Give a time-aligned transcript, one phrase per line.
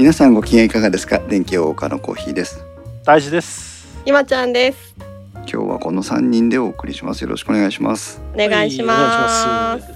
[0.00, 1.18] 皆さんご機嫌いかがですか？
[1.18, 2.64] 電気大岡のコーヒーです。
[3.04, 3.86] 大事です。
[4.06, 4.94] ひまちゃんです。
[5.34, 7.20] 今日はこの3人でお送りします。
[7.20, 8.22] よろしくお願いします。
[8.32, 9.86] お願いしまはいす。
[9.86, 9.92] ま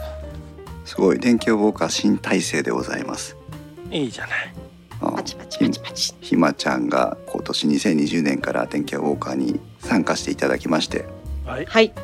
[0.84, 0.90] す。
[0.90, 1.18] すごい。
[1.18, 3.34] 電気予防課新体制でございます。
[3.90, 4.54] いいじゃない。
[5.00, 6.14] あパチパチパチパチ。
[6.20, 11.06] ひまちゃんが今年2020年から電気予防課に参加していただきまして。
[11.46, 11.64] はい。
[11.64, 11.94] はい。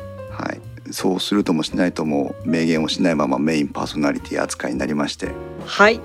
[0.91, 5.31] はいそうするともしないとも明言をしないままメインパーソナリティ扱いになりまして。
[5.65, 6.01] はい。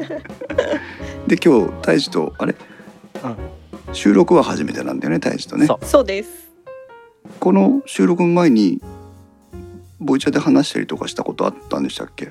[1.26, 2.54] で今日大地とあれ、
[3.94, 5.66] 収録は初めてなんだよね大地とね。
[5.66, 5.84] そう。
[5.86, 6.30] そうです。
[7.40, 8.80] この収録の前に
[10.00, 12.26] ボイチャで話したりとかしたことあったんでしたっけ？
[12.26, 12.28] い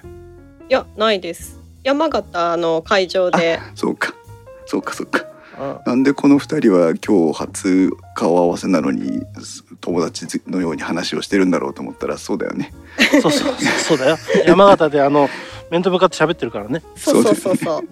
[0.69, 1.59] やないです。
[1.83, 3.59] 山形の会場で。
[3.73, 4.13] そうか。
[4.67, 5.25] そうかそうか。
[5.59, 5.80] うん。
[5.88, 9.23] なんでこの二人は今日初顔合わせなのに
[9.81, 12.73] 友達のように話をしてるんだろうと思ったらそうだよね
[13.22, 15.30] そうそうそうだよ山形であの
[15.70, 17.83] 面と向かって喋ってるからねそうそうそうそう。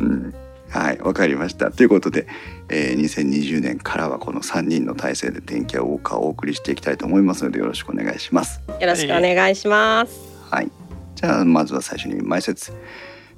[0.00, 0.34] うん
[0.70, 2.26] はいわかりましたということで、
[2.68, 10.20] えー2020年からはこの3人の体制で天気やウォーカーをお送りしていきたいと思いますのでよろしくお願いしますよろしくお願いします。
[10.50, 10.70] はい。
[11.14, 12.72] じゃあまずは最初に前説。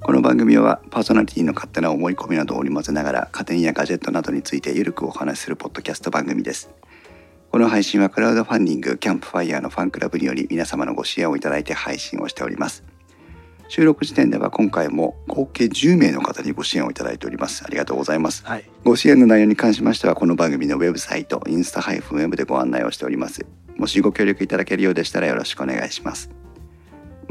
[0.01, 6.69] この番組はパーソナリティの勝手な思い込みなどを織り交ぜながら家電やガジェットなどについてゆるくお話しするポッドキャスト番組です。
[7.51, 12.85] この配信はクラウドファンディングキャンプファイヤーのファンクラブにより皆様のご支援をいただいて配信をしております。
[13.67, 17.65] 収録時点では今回も合計10名の方にご支援をいただいております。
[17.65, 18.45] ありがとうございます。
[18.45, 23.45] はいご支援の内容に関しましてはこの番組のウェブサイトインスタウェブでご案内をしております
[23.77, 26.31] もしご協力いただけるようでしたらよろしくお願いします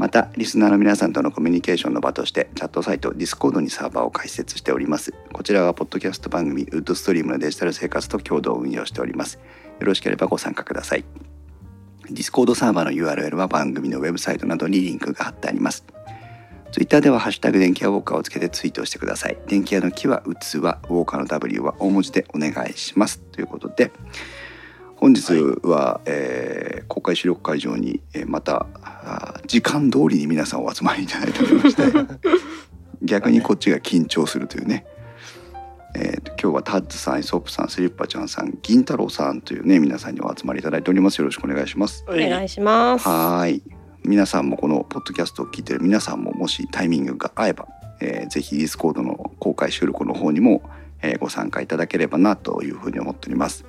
[0.01, 5.13] またリスナーの皆さんとのコミュニケーションの場としてチャットサイト Discord にサーバーを開設しております。
[5.31, 9.37] こちらはポッドキャスト番組ウッドストリームのデジタル生活と共同運用しております。
[9.79, 11.05] よろしければご参加ください。
[12.09, 15.85] Discord サーバーの URL は番組のウェブサイトなどにリンクが貼ってあります。
[16.71, 19.37] ツイッターではハッシュタグ電気屋ウォーカーをつけてツイートしてください。
[19.45, 23.19] 電気屋の木は器、ウォーカーの W は大文字でお願いします。
[23.19, 23.91] ということで、
[25.01, 31.83] 本日は、えー公開収録会場に、えーまたあー時間通りに皆さんお集まりいただいておりまして、
[33.01, 34.85] 逆にこっちが緊張するというね。
[35.95, 41.17] えーと今日はタッズさん、イソップさん、スリッパちゃんさん、銀太郎さんというね皆さんにお集まりいただいております。
[41.17, 42.05] よろしくお願いします。
[42.07, 43.07] お願いします。
[43.07, 43.63] はーい
[44.03, 47.67] 皆さんもこのポッドキャストを聞いてる皆さんももしタイミングが合えば、
[48.01, 50.61] えーぜひディスコードの公開収録の方にも、
[51.01, 53.65] えーご参加いただければなというふうに思っております。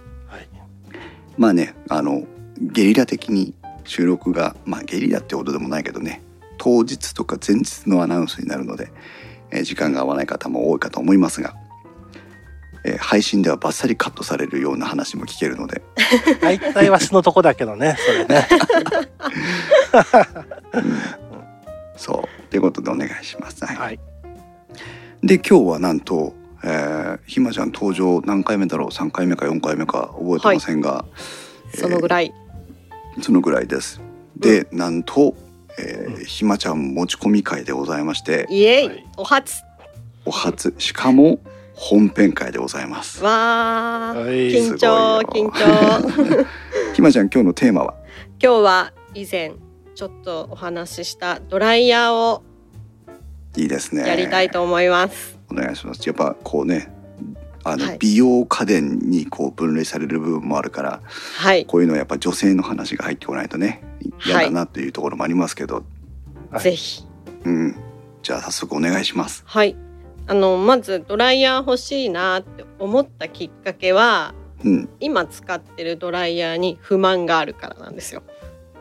[1.32, 2.22] はいまあねあの
[2.60, 3.54] ゲリラ的に
[3.84, 6.22] 収録がまあゲリラってほどでもないけどね
[6.58, 8.92] 当日とか前日のアナウンスになるので、
[9.50, 11.54] えー時間が合わない方も多いかと思いますが、
[12.84, 15.82] えー配信ではバッサリカットされるような話も聞けるので。
[16.40, 18.46] 大体は素のとこだけどねそれね。
[21.96, 22.50] そう。
[22.50, 23.64] ということでお願いします。
[23.64, 23.76] はい。
[23.76, 24.00] はい。
[25.22, 26.34] で今日はなんと、
[26.64, 31.04] えー、ひまちゃん登場何回目だろう？3回目か4回目か覚えてませんが、
[31.74, 32.32] そのぐらい。
[33.20, 34.00] そのぐらいです。
[34.36, 35.34] で、なんと、
[35.78, 39.62] えーひまちゃん持ち込み会でございましてイエイ、はいお初。
[40.24, 41.40] お初しかも
[41.74, 43.22] 本編会でございます。
[43.24, 44.24] わー。
[44.24, 46.46] はい緊張緊張。
[46.94, 47.94] ひまちゃん今日のテーマは？
[48.42, 49.52] 今日は以前
[49.94, 52.42] ちょっとお話ししたドライヤーを
[53.56, 54.06] いいですね。
[54.06, 55.31] やりたいと思います。
[55.52, 56.06] お願いします。
[56.06, 56.92] やっぱこうね
[57.64, 61.00] あの、はい美容家電にこう分類される部分もあるから
[61.38, 61.64] はい。
[61.66, 63.82] こういうのはやっぱ女性の話が入ってこないとね
[64.24, 65.84] 嫌はいだなというところもありますけど、
[66.50, 67.04] はいぜひ。
[67.44, 67.76] うん、
[68.22, 69.42] じゃあ早速お願いします。
[69.46, 69.76] はい。
[70.26, 74.34] あのまずドライヤー欲しいなって思ったきっかけは
[74.64, 78.22] うん、今使ってるドライヤーに不満があるからなんですよ。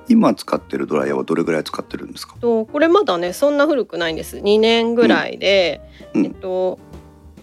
[0.10, 2.36] 今使ってるドライヤーはどれぐらい使ってるんですか？
[2.42, 4.38] とこれまだねそんな古くないんです。
[4.38, 5.82] 2年ぐらいで、
[6.14, 6.80] うんえっと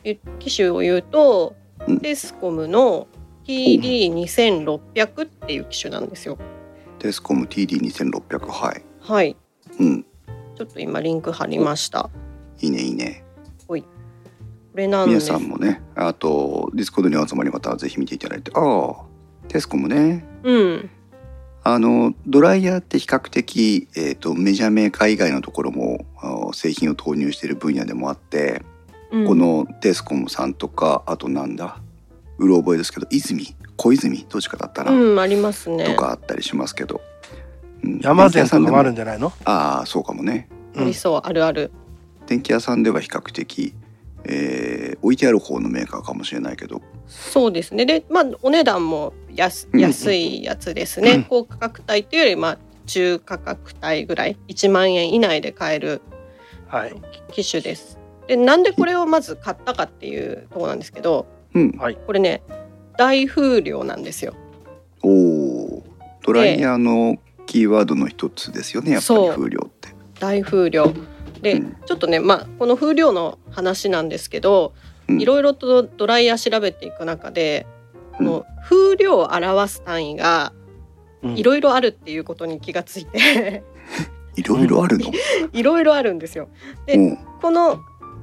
[0.05, 1.55] え機種を言うと、
[1.87, 3.07] うんテスコムの
[3.47, 6.37] TD2600 っていう機種なんですよ。
[6.99, 8.83] テスコム TD2600 はい。
[9.01, 9.37] はい。
[9.81, 10.03] うん、
[10.57, 12.11] ちょっと今リンク貼りました。
[12.61, 13.25] いいねいいね。
[13.67, 13.77] こ
[14.75, 15.09] れなん。
[15.09, 18.95] 皆さんもね、あとディスコードにお集まりの方はぜひ見ていただいて、ああ、
[19.49, 20.25] テスコムね。
[20.43, 20.91] うん。
[21.71, 28.63] あのドライヤーって比較的、えー、とメジャーメーカー以外のところもあ製品を投入している分野でもあって、
[29.13, 29.27] うん。
[29.27, 31.79] このテスコムさんとかあとなんだ
[32.39, 35.85] うろ覚えですけど泉小泉どっちかだったな、うんありますね。
[35.85, 37.03] とかあったりしますけど、
[37.85, 38.01] うん。
[38.01, 39.33] 山善とかもあるんじゃないの？
[39.45, 40.49] ああそうかもね。
[40.75, 41.71] ありそうあるある。
[42.27, 43.75] 電気屋さんでは比較的、
[44.29, 47.87] えー置いてある方のメーカーかもしれないけどそうですね。
[47.87, 51.13] で、まあお値段も安うん安いやつですね。
[51.13, 56.03] うん高価格帯っていうよりまあ中価格帯ぐらい、1万円以内で買える
[56.67, 56.95] はい
[57.33, 57.99] 機種です。
[58.27, 61.73] でなんでこれをまず買ったかっていうところなんですけどうん。
[61.73, 62.43] これね
[62.99, 64.35] 大風量なんですよ。
[65.03, 65.83] おお。
[66.27, 67.17] ドライヤーの
[67.47, 68.93] キーワードの一つですよね。
[68.93, 69.89] やっぱりそう風量って。
[70.21, 70.93] 大風量
[71.41, 74.75] で、うんちょっとねまあこの風量の話なんですけど
[75.09, 77.79] うんいろいろとドライヤー調べていく中で、うん
[78.19, 80.53] この風量を表す単位が
[81.23, 83.63] うんいろいろあるっていうことに気がついて
[84.37, 85.11] いろいろあるの？
[85.53, 86.49] いろいろあるんですよ。
[86.87, 87.19] でうん。
[87.41, 87.79] この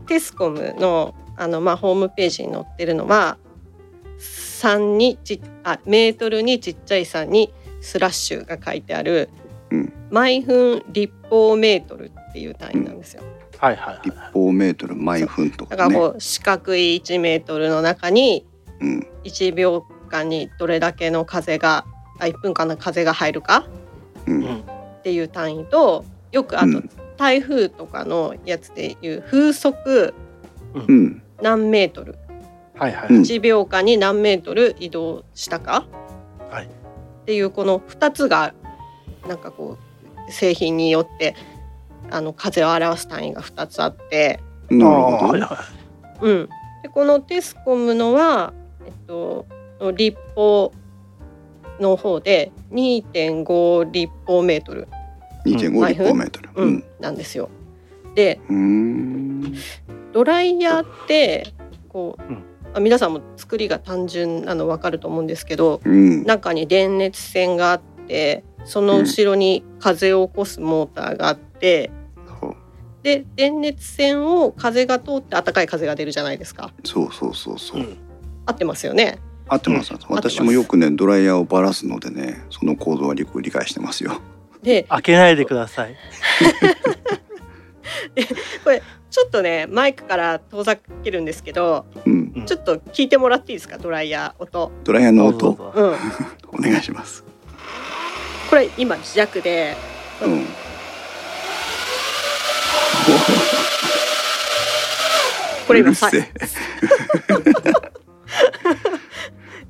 [0.08, 3.38] テスコムのあの、まあ、ホームページに載ってるのは
[4.20, 9.30] 3にちあメートルにちっちゃい3にスラッシュが書いてある、
[9.72, 13.24] うん毎分立方メートルっていう単位なんですよ。
[13.58, 14.32] はいはい立はい。
[14.34, 15.78] 方メートル毎分とかね。
[15.78, 18.46] だからこう四角い1メートルの中に
[18.82, 19.08] うん。
[19.24, 21.86] 1秒間にどれだけの風が
[22.20, 23.66] あ1分間の風が入るか。
[24.26, 26.04] っていう単位と
[26.34, 30.14] よくあとうん台風とかのやつでいう風速
[30.74, 31.22] うん。
[31.42, 32.18] 何メートル
[32.74, 33.08] はいはい。
[33.12, 35.86] うん1秒間に何メートル移動したか
[36.52, 36.70] はいっ
[37.26, 38.54] ていうこの2つが
[39.26, 39.78] なんかこ
[40.28, 41.36] う製品によって
[42.12, 45.28] あの風を表す単位が2つあって、なるほど。
[45.28, 45.60] はいは
[46.22, 46.50] うん、
[46.84, 48.54] でこのテスコムのは、
[48.86, 49.46] えっと、
[49.96, 50.72] 立方
[51.80, 54.88] の方で2.5立方メートル、
[55.46, 56.50] 二点五立方メートル。
[56.56, 56.84] ううんん。
[57.00, 57.50] なんですよ。
[58.16, 58.40] で。
[60.14, 61.54] ドライヤーって
[61.90, 62.44] こう、うん
[62.74, 66.26] あ皆さんも作りが単純なの分かると思うんですけどうん。
[66.26, 71.92] 中に電熱線があってその後ろに風を起こすモーターがあって、
[73.06, 77.84] で電熱線を風が通って暖かい風が出るじゃないですかそうそうそうそうう。
[77.84, 77.98] ん。
[78.48, 79.94] 合ってますよね合ってます。
[80.10, 84.20] 私もよくねドライヤーをばらすのでねその構造はよく理解してますよ。
[84.64, 85.96] で開けないでください。
[89.12, 92.34] ちょっとねマイクから遠ざけるんですけどうん。
[92.36, 93.78] うんちょっと聞いてもらっていいですか？
[93.78, 95.54] ドライヤー音ドライヤーの音？
[95.54, 95.94] どうん
[96.54, 97.24] お願いします。
[98.50, 99.76] これ今弱で
[100.24, 100.46] うん。
[105.68, 106.32] これ今さうるせえ。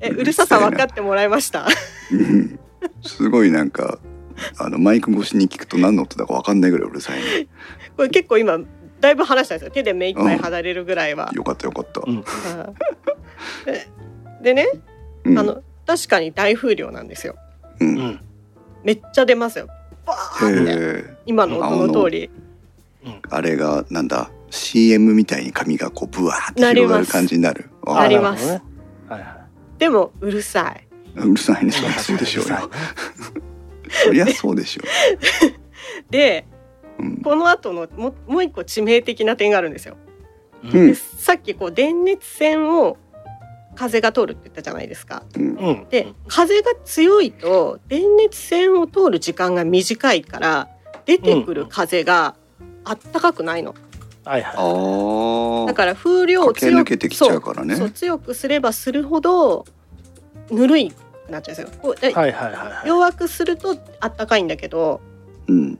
[0.00, 1.66] えうるささ分かってもらいました？
[2.12, 2.58] うん。
[3.02, 3.98] すごいなんか
[4.58, 7.46] あのマイク越しに聞くと何の音だかわかんないぐらいうるさいね。
[7.96, 8.58] これ結構今
[9.00, 11.30] だいぶ話したんですよ手で目いっぱい離れるぐらいは。
[11.34, 12.02] よかったよかった。
[12.06, 12.16] うん。
[12.16, 12.24] うん
[13.64, 13.86] で
[14.42, 14.68] でね、
[15.24, 15.38] うん。
[15.38, 17.36] あの確かに大風量なんですよ。
[17.80, 17.84] う。
[17.84, 17.94] うん。
[17.98, 18.20] ん。
[18.84, 19.68] めっちゃ出ますよ。
[20.04, 20.62] バー
[21.00, 21.16] って。
[21.26, 22.30] 今の音の通り。
[23.30, 24.30] あれがなんだ？
[24.56, 27.70] CM みたいに髪がこうブワーって広がる感じになる。
[27.86, 28.62] あなりますね
[29.08, 29.78] はいはい。
[29.78, 30.86] でもうるさい
[31.16, 31.72] うるさいね。
[31.72, 32.70] そりゃそうでしょうよるさいね。
[34.04, 34.82] そりゃそうでしょ
[36.10, 36.46] で
[36.98, 37.02] う。
[37.02, 37.16] うん。
[37.18, 39.96] この後のももう一個致命的な点があるんですよ
[40.64, 42.96] うでんさっきこう電熱線を
[43.74, 45.42] 風が通るって言ったじゃないですかうん。
[45.54, 45.86] うん。
[45.90, 50.68] で風が強いと電熱線を通る時間が短いから
[51.04, 52.34] 出てくる風が
[52.84, 53.74] あったかくないの
[54.26, 55.66] はいはああ。
[55.66, 59.64] だから風量を駆け抜けてきちゃうからねそうそう強くすればするほど
[60.50, 61.88] ぬるいくなっちゃうんですよ。
[61.88, 62.88] はいはいはいはい。
[62.88, 65.00] 弱くするとあったかいんだけど
[65.46, 65.78] うん。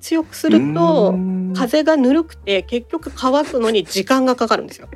[0.00, 4.88] 強くするとうん風がぬるくて結局乾くのに時間がかかるんですよ。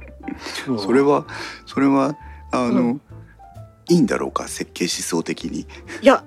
[0.69, 1.27] うんそれは
[1.67, 2.17] それは
[2.51, 3.01] あの、う
[3.89, 5.67] いいんだろうか設計思想的にい
[6.03, 6.25] や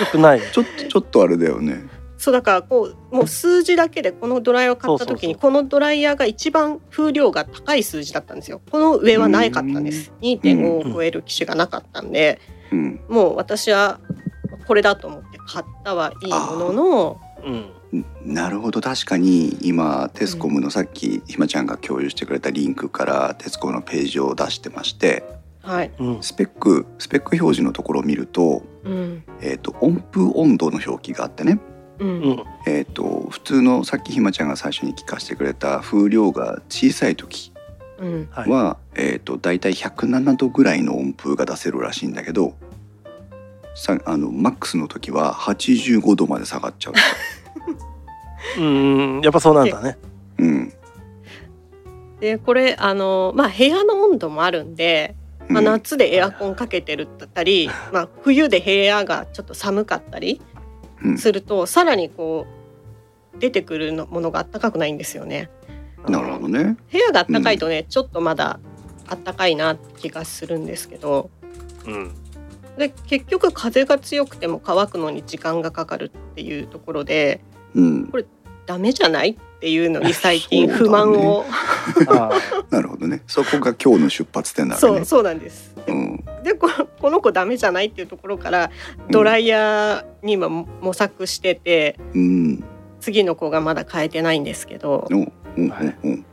[0.00, 0.42] よくない。
[0.52, 1.84] ちょっとちょっとあれだよね
[2.24, 8.62] そうだからこうもう数字だけでこのドライヤーを買った時にこのドライヤーが一番風量が高い数字だったんですよ。
[8.70, 10.10] この上はなかったんです。
[10.22, 12.40] 2.5を超える機種がなかったんで、
[12.72, 13.00] うん。
[13.10, 14.00] もう私は
[14.66, 17.50] これだと思って買ったはいいものの、う
[17.98, 18.06] ん。
[18.24, 18.80] なるほど。
[18.80, 25.24] 確かに今テスコムのさっきひまちゃんが共有してくれたリンクからテスコムのページを出してまして
[25.60, 26.22] はい、うん。
[26.22, 31.60] スペックスペック表示のところを見ると,、うん、えー、と温風温度の表記があってね、
[31.98, 32.44] うん、うん。
[32.66, 37.52] えー、と普通のさっきひまちゃんが最初に聞かせてくれた風量が小さい時
[37.98, 42.54] うん、はえー、と大体107度ぐらいの温風が出せるらしいんだけど
[43.76, 46.94] さあのマックスの時は85度まで下がっちゃう
[48.60, 49.20] うん。
[49.20, 49.96] やっぱそうなんだね。
[50.38, 50.72] うん
[52.20, 55.14] でこれあのまあ部屋の温度もあるんで、
[55.48, 60.53] まあ、うん夏でエアコンかけてるだったり、 まあ、冬で部屋がちょっと寒かったりうん
[61.18, 62.46] すると、さらにこ
[63.36, 65.50] う出てくるのものが暖かくないんですよね。
[66.08, 66.76] なるほどね。
[66.90, 68.60] 部屋が暖かいとね、ちょっとまだ
[69.08, 71.30] 暖かいなって気がするんですけど
[71.86, 72.14] うん。
[72.76, 77.40] で結局風が強くても乾くのに時間がかかるっていうところで
[77.74, 78.12] うん
[78.66, 79.30] ダメじゃない？
[79.30, 81.44] っていうのに最近不満を。
[82.08, 82.30] あ
[82.70, 83.22] なるほどね。
[83.26, 85.00] そこが今日の出発点なね。
[85.00, 85.74] うそうなんです。
[85.86, 86.24] うん。
[86.42, 86.68] でこ
[87.00, 88.70] この子ダメじゃないっていうところから
[89.10, 92.64] ドライヤーに今模索してて、うん。
[93.00, 95.08] 次の子がまだ変えてないんですけど。
[95.10, 96.24] おうんうんうん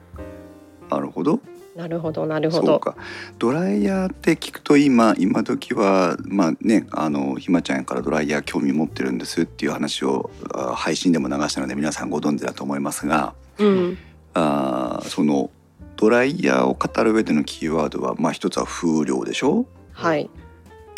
[0.89, 1.39] なるほど
[1.75, 2.67] なるほどなるほど。
[2.67, 2.95] そうか。
[3.39, 13.97] ドライヤーって聞くと今今時はまあねあのひまちゃんやからドライヤー興味持ってるんですっていう話をあ配信でも流したので皆さんご存知だと思いますがうん。
[14.33, 15.49] あーその
[15.95, 19.65] ドライヤーを語る上でのキーワードはまあ一つは風量でしょ？
[19.93, 20.29] はい。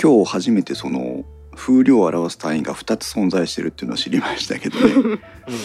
[0.02, 1.24] 今日初めてその
[1.56, 4.94] 風量を表す単位が2つ存在してるっていうのを知りましたけどね。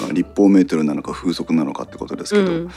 [0.08, 2.68] うん立方メートルなのか風速なのかってことですけど、うん。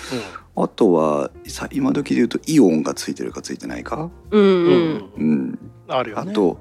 [0.56, 4.94] あとはさ今時で言うとイオンがついてるかついてないか、うんううん。
[4.94, 6.32] んうん、あるよね。
[6.32, 6.60] あと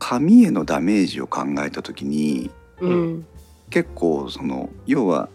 [0.00, 3.26] 髪へのダメージを考えた時にうん。
[3.70, 5.28] 結構その要は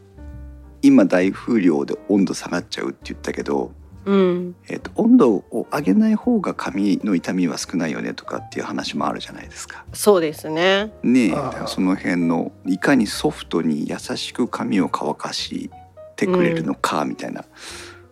[0.82, 3.72] 今大風量で温度下がっちゃうって言ったけど、
[4.05, 4.55] うん。
[4.67, 9.83] えー、と温度を上げない方が髪の痛みは少ないよねとかっていう話もあるじゃないですか。
[9.93, 10.91] そうですね。
[11.03, 11.35] ね
[11.67, 15.69] その辺のいかにソフトに優しく髪を乾かし
[16.15, 17.45] てくれるのかみたいな、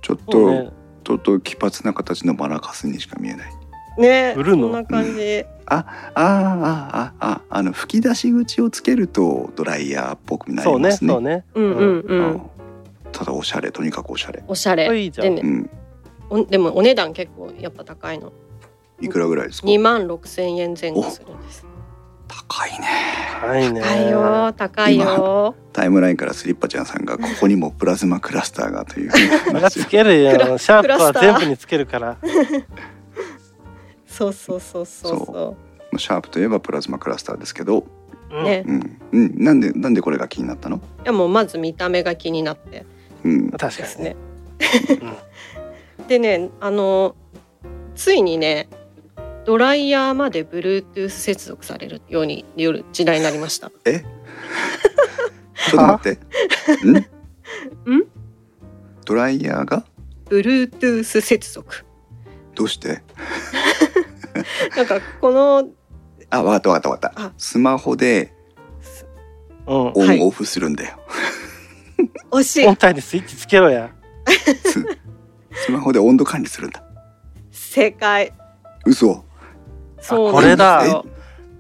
[0.02, 0.70] ちょっと、そうね。
[1.06, 3.52] ちょっと奇抜な形のマラカスにしか見えない。
[3.98, 4.64] ね売るの？
[4.64, 5.84] そんな感じ、ああ
[6.14, 11.14] ああああの吹き出し口をつけるとドライヤーっぽくなそうねりますね。
[11.14, 12.26] そうねうんうんううん。
[12.32, 12.42] ん。
[13.14, 14.44] ただおしゃれとにかくおしゃれ。
[14.48, 15.02] おしゃれ。
[15.02, 15.36] いいじゃん。
[15.36, 15.50] で,、ね、
[16.30, 16.42] うん。
[16.42, 18.34] おでもお値段結構やっぱ高いの。
[19.00, 21.66] いくらぐらいですか？2万6千円前後するんです
[22.28, 22.88] 高いね。
[23.42, 23.82] 高いね。
[23.82, 25.56] 高いよ高いよ。
[25.74, 29.10] タイムラインからスリッパちゃんさんがここにもプラズマクラスターがという。
[29.10, 30.58] ふうにまだ話つけるよ。
[30.58, 32.18] シャープは全部につけるから。
[34.08, 35.58] そうそうそうそうそ
[35.98, 37.86] シャープといえばプラズマクラスターですけど、
[38.32, 38.44] うん。
[38.44, 38.64] ね。
[38.68, 39.02] うん。
[39.12, 42.86] うん、なんでなんでこれが気になったの、ういやもうまず見た目が気になって。
[43.24, 44.16] うん、確かにね。
[44.58, 45.00] ですね。
[46.00, 46.08] うん。
[46.08, 47.16] でねあの
[47.96, 48.70] ついにね
[49.48, 53.72] ドライヤーまで Bluetooth 接続されるように夜時代になりました。
[53.86, 54.02] え？
[55.72, 56.20] ちょっと待って。
[56.86, 56.98] ん？
[57.96, 58.08] ん？
[59.06, 59.86] ドライヤーが
[60.26, 61.86] ？Bluetooth 接続。
[62.56, 63.02] どうして？
[64.76, 65.70] なんかこの
[66.30, 67.28] あわかったわかったわかった。
[67.28, 67.34] あ。
[67.38, 68.34] スマホで
[69.66, 69.76] うん。
[69.96, 70.20] オはい。
[70.20, 71.00] ンオフするんだよ、
[72.32, 72.66] 惜しい。
[72.66, 73.92] 本体にスイッチつけろや。
[74.66, 74.86] ス
[75.64, 76.84] スマホで温度管理するんだ。
[77.50, 78.34] 正解。
[78.86, 79.24] 嘘
[80.02, 81.04] そうこれだ。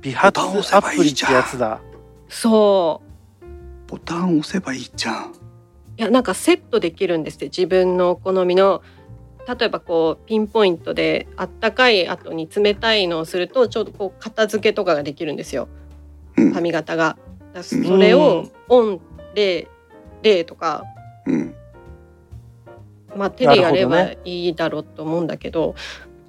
[0.01, 0.31] 美髪
[0.71, 1.79] アプリってやつだ。
[2.29, 3.07] そう。
[3.87, 5.33] ボタン押せばいいじゃん
[5.97, 8.83] いやなんかセットできるんですって自分の好みの
[9.47, 15.69] 例えばこうピンポイントであったかい後に冷たいのをするとちょうどこう片付けとかができるんですよ。
[16.35, 16.53] うん。
[16.53, 17.17] 髪型が。
[17.39, 18.99] だからそれをオン
[19.33, 19.69] で
[20.21, 20.83] 0とか、
[21.25, 21.55] うん。
[23.15, 25.75] まあ、手でやればいいだろうと思うんだけど。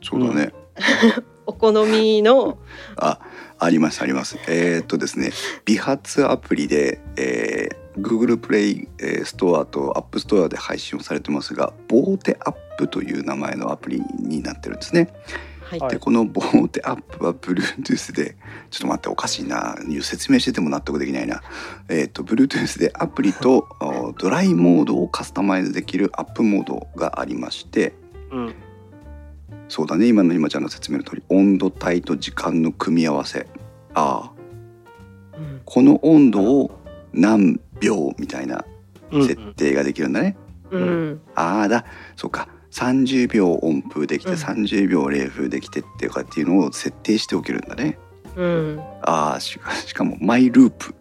[0.01, 0.55] そうだね、
[1.49, 2.59] お好みの？
[2.97, 3.19] あ
[3.59, 4.39] ありますあります。
[4.49, 5.33] えーっとですね
[5.65, 15.09] 美髪アプリで、えー Google プレイえーストアと App ストアで配信をされてますがボーテアップという名前のアプリになってるんですね。
[15.65, 18.37] はい、はいでこのボーテアップは Bluetooth で
[18.71, 19.77] ちょっと待っておかしいな。
[20.03, 21.43] 説明してても納得できないな。
[21.89, 27.95] えっ、と Bluetooth でアプリと おドライモードをカスタマイズできるアップモードがありまして
[28.31, 28.55] うん
[29.69, 30.07] そうだね。
[30.07, 33.47] 今の今ちゃんの説明の通り温度帯と時間の組み合わせ。
[33.95, 35.39] ああ。
[35.39, 35.61] うん。
[35.65, 36.81] この温度を
[37.13, 38.65] 何秒みたいな
[39.11, 39.27] うん。
[39.27, 40.37] 設定ができるんだね、
[40.71, 41.21] うん。
[41.35, 41.85] ああだ。
[42.17, 42.49] そうか。
[42.71, 44.37] 30秒温風できてうん。
[44.37, 47.99] 30秒冷風できてっていうかっていうのを設定しておけるんだね。
[48.37, 48.81] うん。
[49.03, 50.95] ああしかしかもマイループ。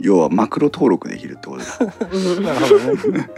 [0.00, 2.08] 要はマクロ登録できるってことだ。
[2.10, 2.42] うん。
[2.42, 3.30] なるほどね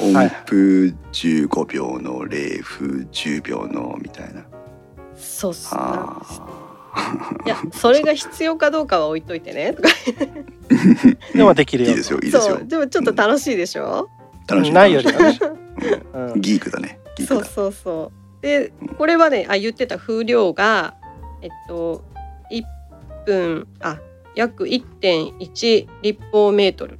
[0.00, 0.30] 温はい。
[0.46, 4.44] 風15秒の冷風10秒のみたいな。
[5.16, 5.70] そうっす。
[5.72, 6.20] あ
[7.46, 9.72] いやそれが必要かどうかは置いといてね。
[9.72, 9.88] と か
[11.34, 11.90] でもできあるよ。
[11.90, 12.60] いいですよいいですよ。
[12.64, 14.08] でもちょっと楽しいでしょ、
[14.46, 14.72] 楽しい。
[14.72, 15.40] ないよりは楽しい。
[16.12, 16.40] うん。
[16.40, 16.98] ギークだね。
[17.16, 17.44] ギークだ。
[17.44, 18.22] そうそうそう。
[18.42, 20.94] でこれはねあ言ってた風量が
[21.40, 22.04] えっと
[22.50, 22.62] 1
[23.24, 23.98] 分あ
[24.34, 26.98] 約1.1立方メートル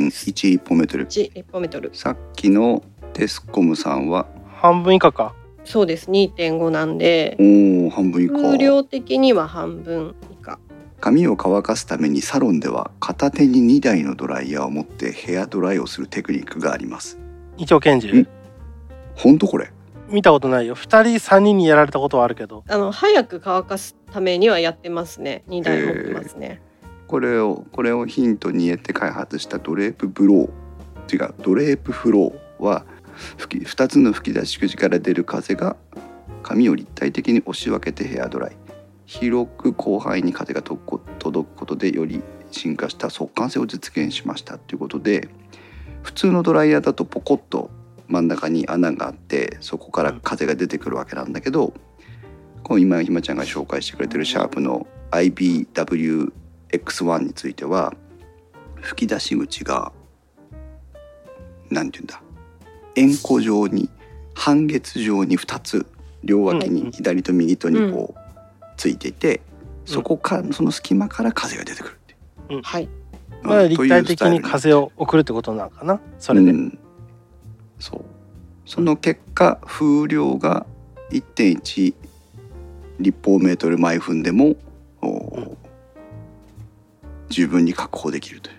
[0.00, 1.06] 1.1立方メートル。
[1.06, 1.90] 1立方メートル。
[1.92, 2.82] さっきの
[3.12, 4.26] テスコムさんは？
[4.56, 5.34] 半分以下か。
[5.64, 6.10] そうです。
[6.10, 7.36] 2.5なんで。
[7.38, 8.34] おお半分以下。
[8.34, 10.58] 風量的には半分以下。
[11.00, 17.18] 髪を乾かすためにサロンでは片手に2台のドライヤーを持ってヘアドライをするテクニックがあります。
[17.56, 18.28] 一応検事ん
[19.14, 19.72] ほんとこれ？
[20.08, 21.00] 見たことないよ2人
[21.34, 26.60] 3人にやられたことはあるけどあの早く乾かすためにはやってますね2台持ってますね
[27.12, 31.14] これをこれをヒントに得て開発したドレープブロー。
[31.14, 31.34] 違う。
[31.42, 32.86] ドレープフローは
[33.36, 35.76] 吹き2つの吹き出し口から出る風が
[36.42, 38.56] 髪を立体的に押し分けてヘアドライ。
[39.04, 45.28] 広く広範囲に風が届くこ届くことでより進化した速乾性を実現しましたということで
[46.02, 47.70] 普通のドライヤーだとポコッと
[48.08, 51.74] 真ん中に穴があってそこから風が出てくるわけなんだけど
[52.62, 56.32] こう今ひまちゃんが紹介してくれてるシャープの IBW
[56.72, 57.94] IBWX1 については
[58.80, 59.92] 吹き出し口が
[61.70, 62.22] なんていうんだ
[62.96, 63.88] 円弧状に
[64.34, 65.86] 半月状に2つ
[66.24, 68.22] 両脇に左と右とにこう
[68.76, 69.40] ついていて、
[69.84, 71.98] そこからその隙間から風が出てくるっ
[72.46, 72.62] ていう。
[72.62, 72.88] はい。
[73.42, 76.78] まあうん立体的に風を送るってことなのかなそれで、うん。
[77.78, 78.04] そう。
[78.64, 80.66] その結果風量が
[81.10, 81.94] 1.1
[83.00, 84.54] 立方メートル毎分でも、
[87.32, 88.56] 十分に確保できるという。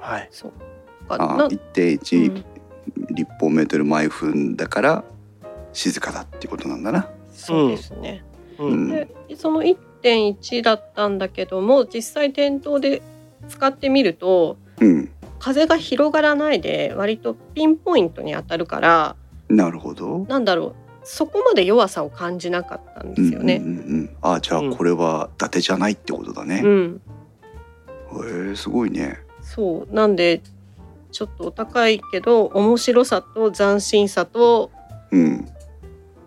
[0.00, 0.28] はい。
[0.32, 0.52] そう。
[1.08, 2.44] あな1.1うん。
[3.14, 5.04] 立方メートル毎分だから
[5.72, 7.10] 静かだっていうことなんだな。
[7.32, 8.24] そうですね、
[8.56, 13.00] でその1.1だったんだけども実際店頭で
[13.48, 19.16] 使ってみるとうん、風が広がらないで割とピンポイントに当たるから
[19.48, 20.26] なるほど。
[20.28, 23.56] なんだろうそこまで弱さを感じなかったんですよね。
[23.56, 24.76] うんうんうんうん、あじゃあうん。
[24.76, 26.60] これは伊達じゃないってことだね。
[26.62, 27.00] うん、
[28.12, 29.18] へえすごいね。
[29.40, 30.42] そうなんで
[31.10, 34.70] ちょっとお高いけど面白さと斬新さと
[35.10, 35.48] うん。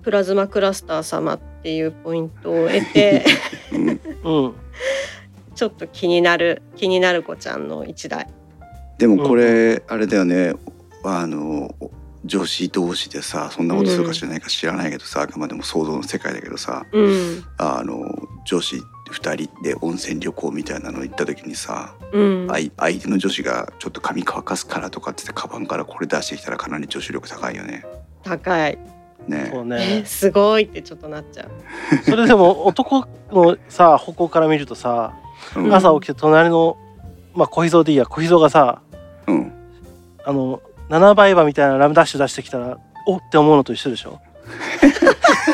[0.02, 3.24] プラズマクラスター様っていうポイントを得て
[3.72, 3.88] うん、
[4.24, 4.56] うん
[5.54, 8.28] ちょっと気になる気になる子ちゃんの一台。
[8.98, 10.54] でもこれ、あれだよね
[11.04, 11.76] あの
[12.24, 18.02] 女子同士でさそんなことするか知らないか知らないけどさ、あくまでも想像の世界だけどさうんあの
[18.46, 18.82] 女子
[19.12, 27.86] 2人で温泉旅行みたいなの行った時にさ、うん、相相手の女子がちょっと髪乾かすからとかって言ってカバンからこれ出してきたらかなり女子力高いよね。
[28.24, 28.78] 高い、
[29.28, 29.50] ね。
[29.52, 31.50] そうえねすごいってちょっとなっちゃう。
[32.04, 35.14] それでも男のさ方向から見るとさ
[35.56, 35.74] うん。
[35.74, 36.78] 朝起きて隣の
[37.36, 38.82] まあ小秘蔵でいいや小秘蔵がさ
[39.28, 39.52] うん、
[40.26, 44.20] あの7倍馬みたいなラムダッシュ出してきたらおって思うのと一緒でしょ？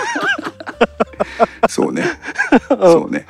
[1.70, 2.04] そうね。
[2.70, 2.80] うん。
[2.80, 3.26] そうね。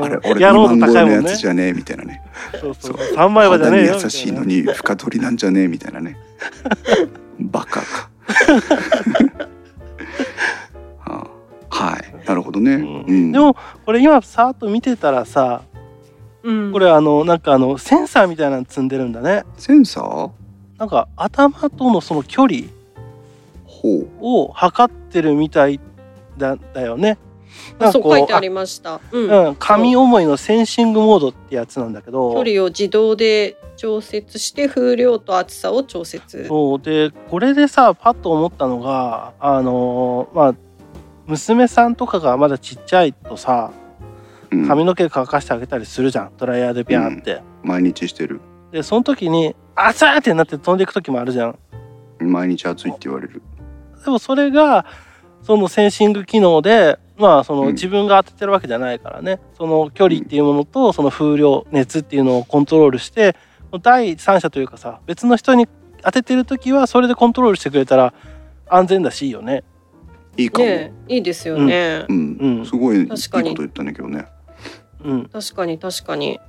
[0.00, 2.22] あれ俺2やろうと万超えのやつじゃねえみたいなね。
[2.60, 6.16] そうそう3倍馬じゃねえ優しいのに深取りなんじゃねえみたいなね。
[7.40, 8.10] バカか。
[11.04, 11.26] は
[11.70, 11.70] あ。
[11.70, 12.26] はい。
[12.26, 12.84] なるほどね、で
[13.40, 15.62] もこれ今さーっと見てたらさ
[16.44, 16.72] うん。
[16.72, 19.42] これあのなんかあのセンサーみたいなの積んでるんだね。
[19.58, 20.30] センサー？
[20.78, 22.62] なんか頭とのその距離
[23.64, 24.08] ほう。
[24.20, 25.80] を測ってるみたい
[26.36, 27.18] だだよね。
[27.78, 29.00] なんかそう書いてありました。
[29.10, 29.56] うん。
[29.56, 32.32] 紙思いのセンシングモードってやつなんだけど。
[32.34, 36.46] 距離を自動で調節して風量と厚さを調節。
[36.46, 40.54] そうでこれでさパッと思ったのがあのーまあ
[41.26, 43.70] 娘さんとかがまだちっちゃいとさ
[44.50, 44.66] うん。
[44.68, 46.32] 髪の毛乾かしてあげたりするじゃん。
[46.38, 48.40] ドライヤーでビャーって、毎日してる。
[48.70, 51.58] でその時に「熱い!」ってなって飛んでいく時もあるじゃん。
[52.20, 53.42] 毎日暑いって言われる。
[54.04, 54.84] でもそれが
[55.42, 57.72] そのセンシング機能でまあそのうん。
[57.72, 63.36] 自分が当ててるわけじゃないからね、その距離っていうものとその風量熱っていうのをコントロールして
[63.82, 65.68] 第三者というかさ別の人に
[66.02, 68.12] 当ててる時はそれでコントロールしてくれたら
[68.68, 69.64] 安全だしいいよね。
[70.36, 72.06] いいかも、ねいいですよね。
[72.08, 72.66] うん、うん。
[72.66, 74.26] すごいいいこと言ったんだけどね。
[75.04, 76.40] うん、確かに確かに。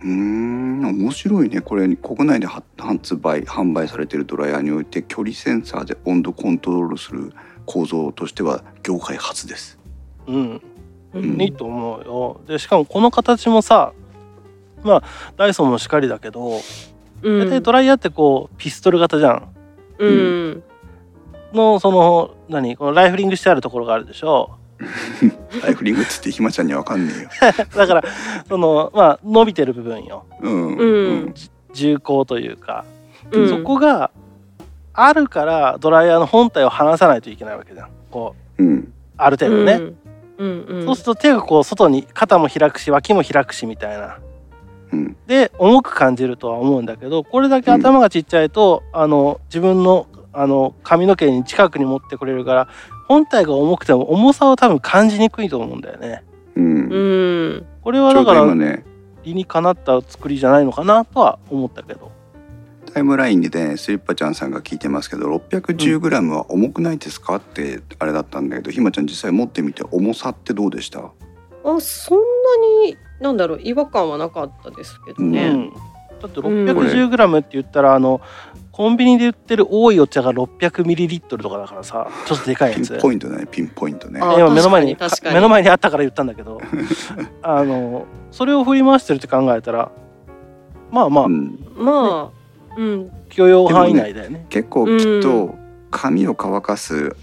[0.00, 1.60] うーん面白いね。
[1.60, 7.32] これ国内では発売販売されているドライヤーにおいて距離センサーで温度コントロールする
[7.68, 9.78] 構造としては業界初です。
[10.26, 10.62] うん。
[11.12, 11.40] うん。
[11.42, 12.40] いいと思うよ。
[12.48, 13.92] でしかもこの形もさ
[14.82, 15.02] まあ
[15.36, 16.60] ダイソンもしかりだけど
[17.22, 17.40] うん。
[17.46, 19.54] 大体ドライヤーってこうピストル型じゃん。
[19.98, 20.62] うん。
[21.52, 22.74] のその何？
[22.76, 24.56] このライフリングしてあるところがあるでしょ？
[25.62, 27.28] ライフリングって言ってひまちゃんにはわかんねえよ。
[27.76, 28.02] だから
[28.48, 30.24] そのまあ伸びてる部分よ。
[30.40, 30.76] うん。
[30.76, 31.34] うん。
[31.74, 32.84] 重厚というか、
[33.30, 33.48] うん。
[33.48, 34.10] そこが
[35.00, 37.90] あるからドライヤーの本体を離さないといけないわけじゃん。
[38.10, 38.92] こううん。
[39.16, 39.80] ある程度ね、
[40.38, 40.64] うん。
[40.64, 40.84] うん。
[40.86, 44.18] そうすると手がこう外に肩も開くし脇も開くしみたいな。
[44.92, 45.16] うん。
[45.28, 52.68] で重く感じるとは思うんだけどこれだけ頭がちっちゃいと、あの自分のあの髪の毛に近くに持ってくれるから
[53.06, 56.24] 本体が重くても重さを多分感じにくいと思うんだよね。
[56.56, 56.64] うん。
[56.64, 56.98] う
[57.60, 57.66] ん。
[57.82, 58.44] これはだから
[59.22, 62.17] 理にかなった作りじゃないのかなとは思ったけど。
[62.92, 67.36] タイムラインでねスリッパちゃんさんが聞いてますけど 610g は重くないですか？
[67.36, 71.00] ってあれだったんだけどひまちゃん実際持ってみて重さってどうでした？
[71.00, 75.50] あそんなになんだろう違和感はなかったですけどうね。
[75.52, 75.72] ん、
[76.22, 78.20] だってうん 610g って言ったらあの
[78.70, 82.90] コンビニで売ってる多いお茶が 600ml とかだからさちょっとでかいやつ。
[82.90, 83.00] ピン。
[83.00, 84.20] ポイントだねピンポイントね。
[84.22, 86.60] あ今目の前に目の前にあったから言ったんだけど。
[87.42, 89.90] あのそれを振り回してるって考えたら
[90.92, 91.24] まあまあ。
[91.24, 92.30] うん、まあ、うん、
[93.28, 94.46] 許容範囲内だよね。
[94.48, 95.56] 結構きっと
[95.90, 97.16] 髪を乾かす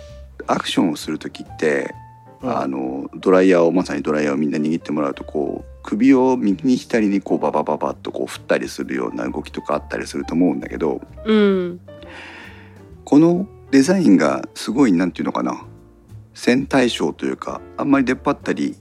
[0.47, 1.93] アクションをする時って、
[2.41, 2.57] うん。
[2.57, 11.79] あのドライヤーをまさにドライヤーをみんな握ってもらうとこう首を右に左にこうババババッとこう振ったりするような動きとかあったりすると思うんだけどうん、
[13.03, 15.63] このデザインがすごいなんていうのかな
[16.33, 18.75] 線対称というかあんまり出っ張ったり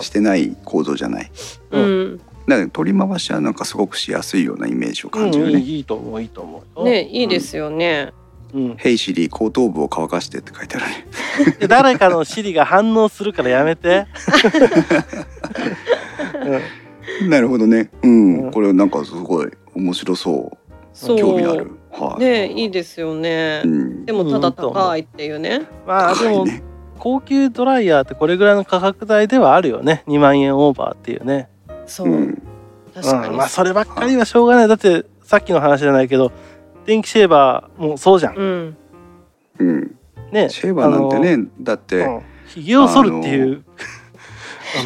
[0.00, 1.30] してない構造じゃない。
[1.70, 5.60] ううんん、だから取り回しはなんかすごくしやすいようなイメージを感じるうんね。
[5.60, 6.84] いいと思ういいと思うよ。
[6.84, 8.12] ね、いいですよね。
[8.52, 11.08] うん、ヘイシリ後頭部を乾かしてって書いてあるね。
[11.58, 14.06] で 誰かの尻が反応するからやめて。
[17.28, 17.90] なるほどね。
[18.02, 20.58] うん、うんこれなんかすごい面白そう。
[20.92, 21.72] そう、興味ある。
[21.90, 22.22] はい。
[22.22, 23.68] ね、いいですよねう。
[23.68, 24.04] ん。
[24.04, 25.62] でもただ高いっていうね。
[25.86, 26.62] まあでも高いね。
[26.98, 31.48] 高級ドライヤーってこれぐらいの価格帯ではあるよね2万円オーバーっていうね。
[31.86, 32.42] そうう、ん。
[32.94, 33.28] 確かに。
[33.28, 36.32] うんまあそればっかりはしょうがないだってさっきの話じゃないけど
[36.86, 38.36] 電気シェーバーもそうじゃん。
[38.36, 38.76] うん、
[39.58, 39.94] うん。
[40.32, 43.64] ねシェーバーなんてね、だって、うんひげを剃るっていう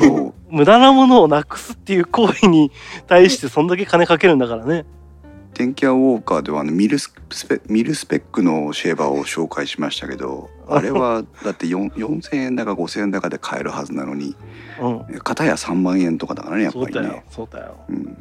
[0.01, 2.71] あの無駄なものをなくすっていう行為に
[3.07, 4.87] 対してそんだけ金かけるんだからね。
[5.55, 7.11] 電気屋ウォーカーではあのミルス
[7.47, 14.37] ペミルスペックのシェーバーを紹介しましたけど、あれはだって4 4000円だか5000円だかで買えるはずなのに、
[14.81, 17.25] うん、片や3万円とかだからねやっぱりね。
[17.31, 17.77] そうだよ。
[17.89, 17.97] うん。
[17.97, 18.17] うん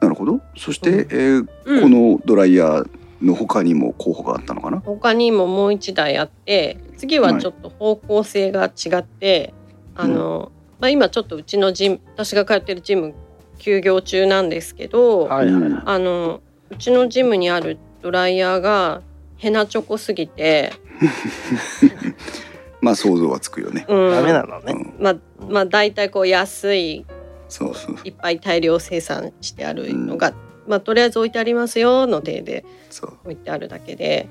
[0.00, 0.40] なるほど。
[0.56, 2.90] そして、うんえーうんこのドライヤー
[3.22, 4.80] の他にも候補があったのかな？
[4.80, 9.52] 他にももう一台あって次はちょっと方向性が違って、
[9.94, 13.14] あの、まあ、今ちょっとうちのジム私が通ってるジム
[13.58, 15.82] 休業中なんですけど、はいはいはい。
[15.84, 19.02] あのうちのジムにあるドライヤーが
[19.36, 20.72] ヘナチョコすぎて、
[22.80, 23.84] まあ想像はつくよね。
[23.88, 24.72] うん、ダメなのね。
[24.72, 25.16] うん、まあ
[25.48, 27.04] まあ大体こう安い
[27.48, 30.32] そうそういっぱい大量生産してあるのが、
[30.66, 33.12] まあとりあえず置いてありますよの手でそう。
[33.24, 34.28] 置いてあるだけで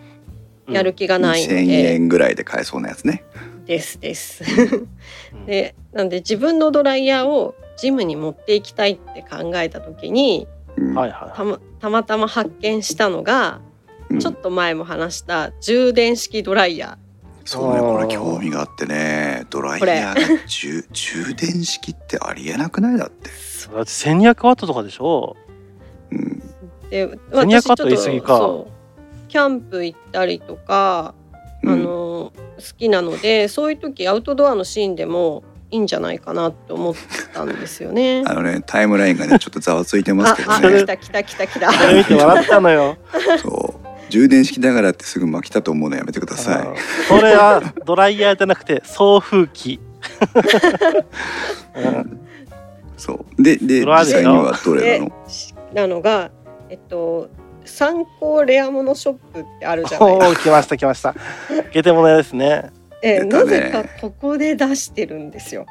[0.68, 3.24] うんやる気がないの2000で、円ぐらいで買えそうなやつね。
[3.66, 4.44] ですです。
[5.34, 13.69] うん でなんで自分のドライヤーをジムに持っていきたいって考えた時にうんはいはいたまたま発見したのが、うん
[14.20, 16.98] ちょっと前も話した充電式ドライヤ
[17.46, 23.30] そうね、これ興味があってね、ドライヤーが充 充電式ってありえなくないだって。
[23.30, 23.76] ー。
[23.76, 25.36] だって1200ワットとかでしょ？
[26.12, 26.40] うん、
[26.92, 28.52] で1200ワット言い過ぎか
[29.28, 31.14] キャンプ行ったりとか、
[31.64, 32.34] うんあの好
[32.78, 36.94] きなのでそういう時アウトドアのシーンでもいいんじゃないかなって思っ
[37.34, 38.24] たんですよね。
[38.28, 40.86] あのね、タイムラインがね、ちょっとざわついてますけどね来。
[40.86, 41.70] た来た来た来た。
[41.94, 42.98] 見て笑ったのよ。
[43.42, 43.79] そう、
[44.10, 46.76] 充電式だからってすぐ巻きたと思うのやめてくださうん
[47.08, 49.80] それはドライヤーじゃなくて 送風機。
[51.76, 52.06] うんい。
[52.98, 55.12] そう、で、で、実際にはどれでなの？
[55.74, 56.32] なのが
[56.70, 57.30] えっと
[57.66, 61.16] 参考レアモノショップってあるじゃない おお来ました来ました。
[61.72, 62.72] ゲテモノ屋ですね。
[63.02, 65.66] えねなぜかここで出してるんですよ。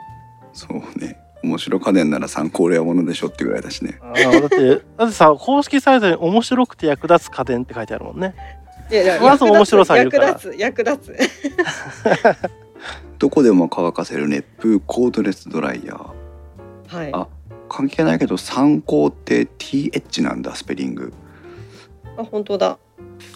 [0.52, 1.18] そうね。
[1.42, 3.98] 面白家電なら参考レアものでしょってぐらいだしね。
[4.02, 8.34] あーだってだってさ公式サイトに面白くて役立つ家電って書いてあるもんね。
[8.90, 11.16] いやいやまず面白さ言うから役立つ役立つ。
[13.18, 16.96] どこでも乾かせる熱風コードレスドライヤー。
[16.96, 17.10] はい。
[17.12, 17.28] あ
[17.68, 21.12] 関係ないけど参考って TH なんだスペリング
[22.16, 22.78] あ本当だ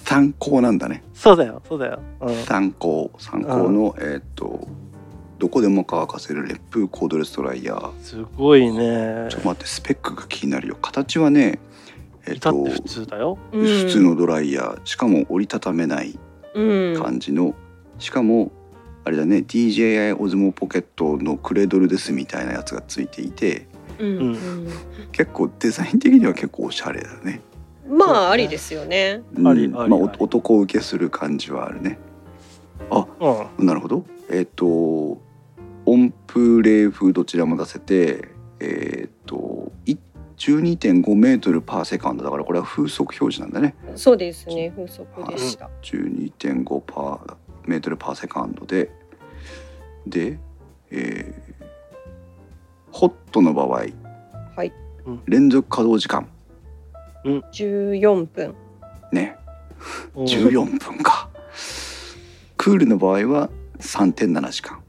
[0.05, 4.67] 参考なんだねそうだよそうだよ、うん、参考参考の、えーっと
[5.43, 8.01] どこでも乾かせる熱風コードレスドライヤー。
[8.01, 9.27] すごいね。
[9.29, 10.77] ちょっと待ってスペックが気になるよ。
[10.81, 11.59] 形はね
[12.29, 13.37] えっと普通だよ。
[13.51, 14.81] うん普通のドライヤー。
[14.85, 16.17] しかも折りたためない
[16.55, 17.03] うん。
[17.03, 17.57] 感じの、
[17.99, 18.53] しかも
[19.05, 23.67] あれだね DJI オズモポケットのクレードルですみたいなやつがついていて。
[23.99, 24.19] うん。
[24.19, 24.69] うん。
[25.11, 27.41] 結構デザイン的には結構おしゃれだね、
[27.89, 29.23] うんまあありですよね。
[29.35, 29.49] うん。
[29.49, 31.99] ありありまあ、男受けする感じはあるね。
[33.59, 33.67] うん。
[33.67, 34.05] なるほど。
[34.31, 35.21] えっ、と
[35.87, 38.29] 音符冷風どちらも出せて
[38.61, 39.97] えっ、とい
[40.37, 42.25] 12.5メートルパーセカンド。
[42.25, 43.77] だからこれは風速表示なんだね。
[43.95, 44.73] そうですね。
[44.75, 45.71] 風速でした。
[45.83, 48.91] 12.5パーメートルパーセカンドで
[50.07, 50.39] で、
[50.91, 51.63] えー
[52.93, 54.73] ホットの場合はい。
[55.27, 56.29] 連続稼働時間。
[57.25, 58.55] 14分
[59.11, 59.37] ね。
[60.15, 60.25] うん。
[60.25, 61.31] 14分か、
[62.57, 64.83] クールの場合は3.7時間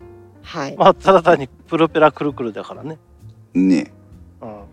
[0.53, 0.75] はい。
[0.77, 2.99] まあただ単にプロペラくるくるだからね。
[3.55, 3.91] ね。
[4.39, 4.63] うん。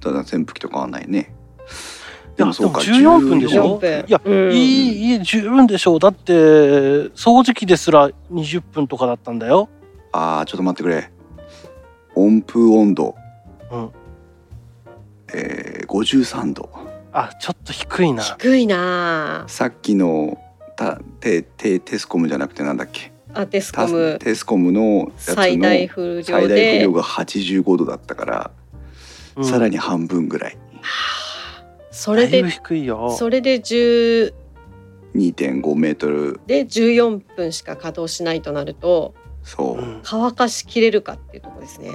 [0.00, 1.32] ただ扇風機と変わんないね。
[2.36, 4.04] でも14分でしょ？14分。
[4.08, 4.52] いやうん。
[4.52, 5.94] いいいい十分でしょ？
[5.96, 9.68] うだって掃除機ですら20分とかだったんだよ。
[10.10, 11.10] あーちょっと待ってくれ。
[12.16, 13.14] 温風温度、
[13.70, 13.90] うん。
[15.32, 16.68] えー、53度。
[17.12, 18.22] あちょっと低いな。
[18.24, 19.44] 低いな。
[19.46, 20.36] さっきの
[20.76, 23.12] たテテテスコムじゃなくてなんだっけ？
[23.40, 28.50] あテスコタムテスコムのやつの最大風最大風量が85度だったから、
[29.36, 29.44] うん。
[29.44, 30.58] さらに半分ぐらい。
[31.92, 33.14] それでだいぶ低いよ。
[33.16, 34.34] それで10
[35.14, 36.40] 2.5メートル。
[36.48, 40.00] で14分しか稼働しないとなるとそう、うん。
[40.02, 41.92] 乾かしきれるかっていうところですね。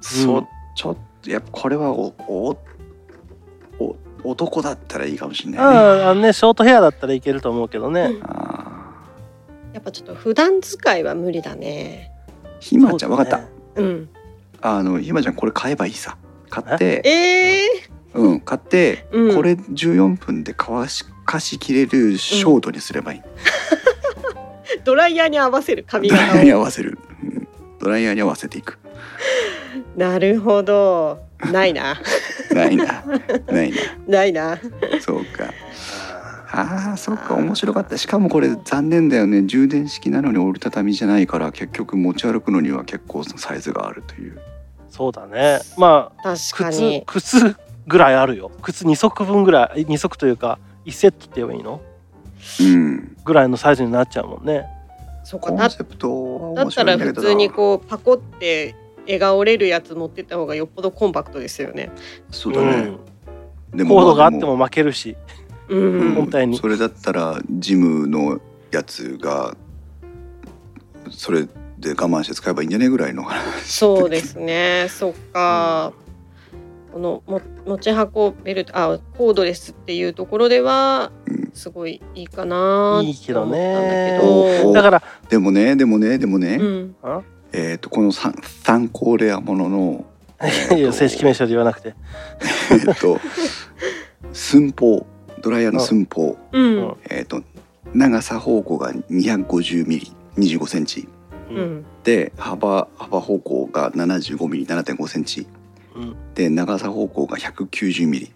[0.00, 2.56] そうちょっとやっぱこれはおお
[3.78, 5.66] お男だったらいいかもしれうんない。
[5.66, 6.04] ね。
[6.04, 8.16] あのねショートヘアだったらいけると思うけどね。
[8.22, 8.67] あ
[9.78, 12.10] やっぱちょっと普段使いは無理だね。
[12.44, 13.38] ーひまちゃん、わかった。
[13.38, 13.44] そ
[13.76, 14.08] うん。
[14.60, 16.18] あのひまちゃんこれ買えばいいさ。
[16.50, 17.00] 買って。
[17.04, 17.68] ええ
[18.14, 18.40] うん。
[18.40, 19.36] 買って、うん。
[19.36, 23.20] これ14分で乾しかしきれるショートにすればいい、
[24.82, 27.48] ドライヤーに合わせる髪ドライヤーに合わせる、うん。
[27.78, 28.80] ドライヤーに合わせていく。
[29.96, 31.20] なるほど。
[31.52, 32.00] ないな。
[32.50, 33.04] ないな。
[33.46, 33.76] ないな。
[34.08, 34.58] ないな。
[35.00, 35.54] そうか
[36.60, 37.96] あーそっか面白かった。
[37.98, 39.44] しかもこれ残念だよね。
[39.44, 44.40] 充電式なのに折りたたみじゃないから結局持ち歩くのには結構サイズがあるという。
[44.88, 45.60] そうだね。
[45.76, 47.02] まあ確か靴に。
[47.06, 48.50] 靴ぐらいあるよ。
[48.62, 51.80] 靴2足分ぐらい2足というか1セットって言えばいいの？
[52.60, 53.16] うん。
[53.24, 54.66] ぐらいのサイズになっちゃうもんね。
[55.24, 55.50] そうか。
[55.50, 58.74] だコンセプトだったら普通にこうパコって
[59.06, 61.90] 絵が折れるやつ持ってった方がよっぽどコンパクトですよね。
[62.30, 62.98] そうだね、
[63.72, 63.76] うん。
[63.78, 65.16] でコードがあってまも負けるし
[65.68, 66.58] うん、本体に。
[66.58, 69.56] それだったらジムのやつが
[71.10, 71.46] それ
[71.78, 73.64] で我慢して使えばいいんじゃねぐらいの話。
[73.64, 74.86] そうですね。
[74.88, 75.92] そっか、
[76.92, 81.38] このも持ち運べるあコードレスっていうところではうん。
[81.54, 84.18] すごいいいかないいけどね。
[84.20, 84.72] と思ったんだけど。
[84.72, 86.96] だからでもねでもねでもね、うん、
[87.52, 90.04] えっ、とこの参参考レアものの
[90.92, 91.94] 正式名称で言わなくて。
[92.70, 93.18] えっと
[94.32, 95.06] 寸法
[95.42, 96.62] ドライヤーの寸法、うん。
[96.62, 97.42] うんえっ、と
[97.94, 101.08] 長さ方向が250ミリ25センチ。
[101.50, 101.60] ううん。
[101.78, 105.46] んで幅幅方向が75ミリ7.5センチ。
[105.94, 106.16] うん。
[106.34, 108.32] で長さ方向が190ミリ。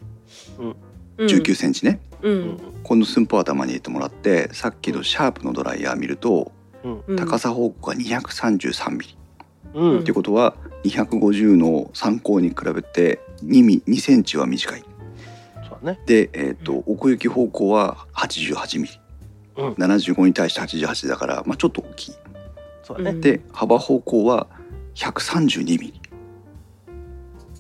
[0.59, 0.77] うん。
[1.19, 2.39] 19センチね、ううん。
[2.53, 6.53] んこの寸法を頭に入れてもらってさっきのシャープのドライヤー見ると
[6.85, 7.03] うん。
[7.07, 7.17] うん。
[7.17, 9.17] 高さ方向が233ミリ、
[9.75, 10.01] うん。
[10.01, 14.83] ってことは250の参考に比べて2ミ2センチは短い
[15.83, 15.99] ね。
[16.07, 19.01] で、えー、と奥行き方向は88ミリ、
[19.57, 19.73] うん。
[19.75, 22.15] 75に対して88だから、まあ、ちょっと大きい。
[22.83, 23.21] そうだね。
[23.21, 24.47] で幅方向は
[24.95, 26.01] 132ミリ。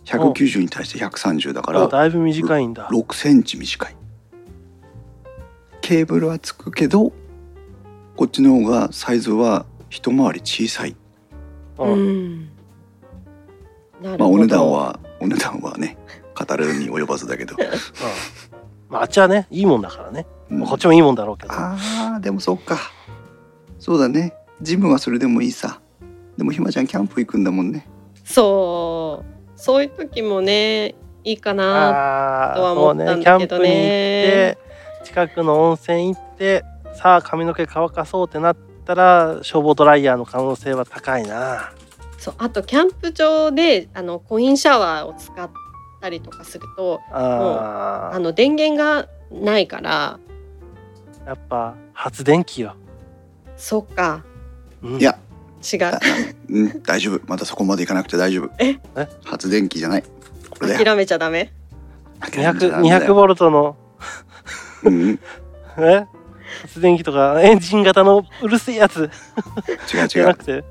[0.04, 2.88] 190に対して130だからあだいぶ短いんだ。
[2.88, 3.96] 6センチ短い。
[5.80, 7.12] ケーブルはつくけど
[8.16, 10.96] こっちの方がサイズは一回り小さい。
[11.78, 12.48] ううんん。
[14.02, 14.18] なるほど。
[14.18, 15.96] まあお値段はお値段はね
[16.44, 17.68] 語るに及ばずだけど、 うん。
[18.88, 20.26] まああっちはねいいもんだからね。
[20.50, 20.59] うん。
[20.61, 21.52] まあこっちもいいもんだろうけど。
[21.55, 22.78] あーでもそっか。
[23.78, 24.35] そうだね。
[24.61, 25.81] ジムはそれでもいいさ。
[26.37, 27.87] でもひまちゃんキャンプ行くんだもんね。
[28.24, 29.33] そう。
[29.62, 34.59] そういう時もねいいかなあとは思ったんキャンプに行っだけどねて
[35.05, 41.72] 近くの温泉行ってさあ髪の毛乾かそうってなったら消防ドライヤーの可能性は高いな。
[42.18, 45.50] そうあとキャンプ場であのコインシャワーを使っ
[46.02, 50.18] たりとかするとああの電源がないから
[51.24, 52.74] あやっぱ発電機よ、
[53.56, 54.24] そっか。
[54.82, 55.00] うん。
[55.00, 55.16] いや。
[55.62, 55.80] 違う
[56.50, 57.20] うん大丈夫。
[57.28, 58.50] まだそこまでいかなくて大丈夫。
[58.58, 58.80] え？
[58.96, 59.08] え？
[59.24, 60.02] 発電機じゃない。
[60.02, 60.08] こ
[60.62, 60.84] れだよ。
[60.84, 61.52] 諦めちゃダメ？
[62.18, 63.14] 諦めちゃダ 200, メだよ。
[63.14, 63.76] ボルトの。
[64.82, 65.20] うん。
[65.78, 66.04] え？
[66.62, 69.08] 発電機とかエンジン型のうるせえやつ。
[69.94, 70.08] 違う違う。
[70.08, 70.64] じゃなくて、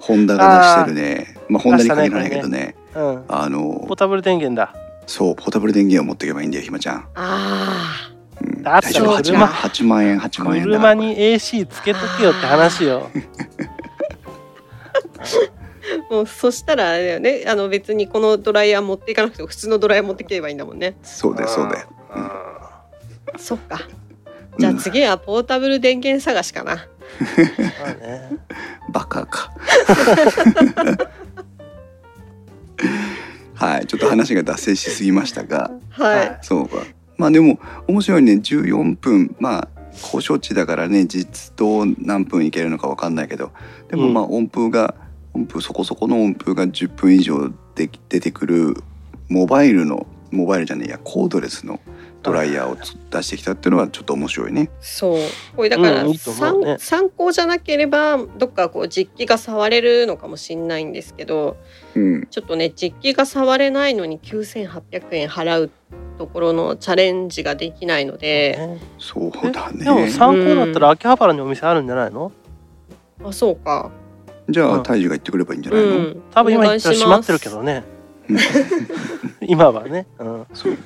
[0.00, 1.34] ホンダが出してるね。
[1.48, 2.74] まあホンダに限らないけどね。
[2.94, 4.74] うん、あのポータブル電源だ。
[5.06, 9.22] そうポータブル電源を持っていけばいいんだよひまちゃん、あうん、だって大丈夫。
[9.22, 13.10] 車8万円8万円だ車に AC つけとけよって話よ。
[15.18, 15.24] あ
[16.14, 17.44] もうそしたらあれだよね。
[17.46, 20.96] あの別にこのドライヤー持っていかなくても普通のドライヤー持っていけばいいんだもんね。
[21.02, 21.88] そうだよそうだよ。
[22.14, 23.38] うん。
[23.38, 23.80] そっか。
[24.58, 26.88] じゃあ次はポータブル電源探しかな、まあ
[27.20, 28.38] ね
[28.90, 29.52] バカか。
[33.54, 35.70] はいちょっと話が脱線しすぎましたが。
[35.90, 36.76] はい、はいそうか。
[37.18, 38.32] まあでも面白いね。
[38.34, 39.36] 14分。
[39.38, 39.68] まあ
[40.02, 41.04] 交渉値だからね。
[41.04, 43.52] 実と何分いけるのか分かんないけど。
[43.88, 44.14] でもうん。
[44.14, 44.94] まあ音符が、
[45.34, 48.74] 音符そこそこの音符が10分以上で出てくる
[49.28, 51.80] モバイルのモバイルじゃねえやコードレスの
[52.22, 54.70] ドライヤーをつ出してきたっていうのはちょっと面白いね。
[54.80, 55.18] そう。
[55.56, 56.76] これだから、うんいいと思うね。
[56.78, 61.56] 参参考じゃなければどっかこう実機が触れるのかもしれないんですけど
[61.96, 65.70] うん、ちょっとね実機が触れないのに9800円払う
[66.18, 69.84] ところのチャレンジができないので、ねそうだね。
[69.84, 72.30] でも参考だったら秋葉原にお店あるんじゃないの？
[73.24, 73.90] あそうか。
[74.48, 75.98] じゃあうん大樹が行ってくればいいんじゃうないの？
[76.10, 76.22] ん。
[76.30, 77.84] 多分今お願いします言ったら閉まってるけどね。
[78.28, 78.38] うん。
[79.48, 80.72] 今はね、うん、そう。
[80.72, 80.78] うん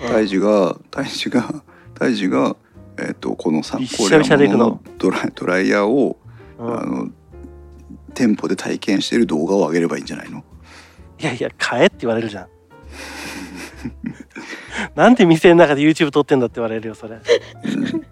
[0.00, 1.62] 大樹が大樹が
[1.94, 2.56] 大樹が
[2.98, 4.80] えっ、とこのさびっしゃびしゃで行くの？
[4.98, 6.18] ドライドライヤーを、
[6.58, 6.78] うん。
[6.78, 7.08] あの
[8.14, 10.44] 店舗で体験している動画を上げればいいんじゃないの？
[11.18, 12.48] いやいや買えって言われるじゃん。
[14.94, 17.18] なんで店の中で YouTube 撮ってんだって言われるよそれ、う
[17.68, 17.84] ん。
[17.84, 18.02] うん、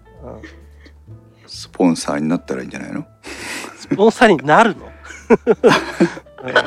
[1.45, 3.05] スポンサーになったらいいんじゃないの？
[3.77, 4.91] スポンサーになるの、う ん
[6.53, 6.61] ま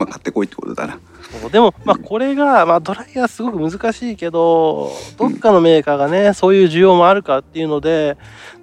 [0.00, 0.98] あ買ってこいってことだな。
[1.40, 1.50] そう。
[1.50, 8.16] でもまあこれが、まあ、ドライヤーすごく難しいけどどっかのメーカーがねそういう需要もあるかっていうので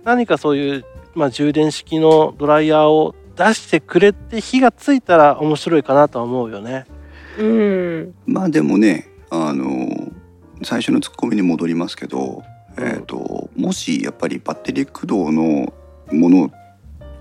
[0.03, 6.85] 何かそういう、まあ、充電式のドライヤーを出してくれて火がついたら面白いかなとは思うよね。
[7.37, 8.15] うん。
[8.25, 10.11] まあでもねあの
[10.63, 12.43] 最初のツッコミに戻りますけど、
[12.77, 12.83] うん。
[12.83, 15.71] えー、ともしやっぱりバッテリー駆動の
[16.11, 16.51] もの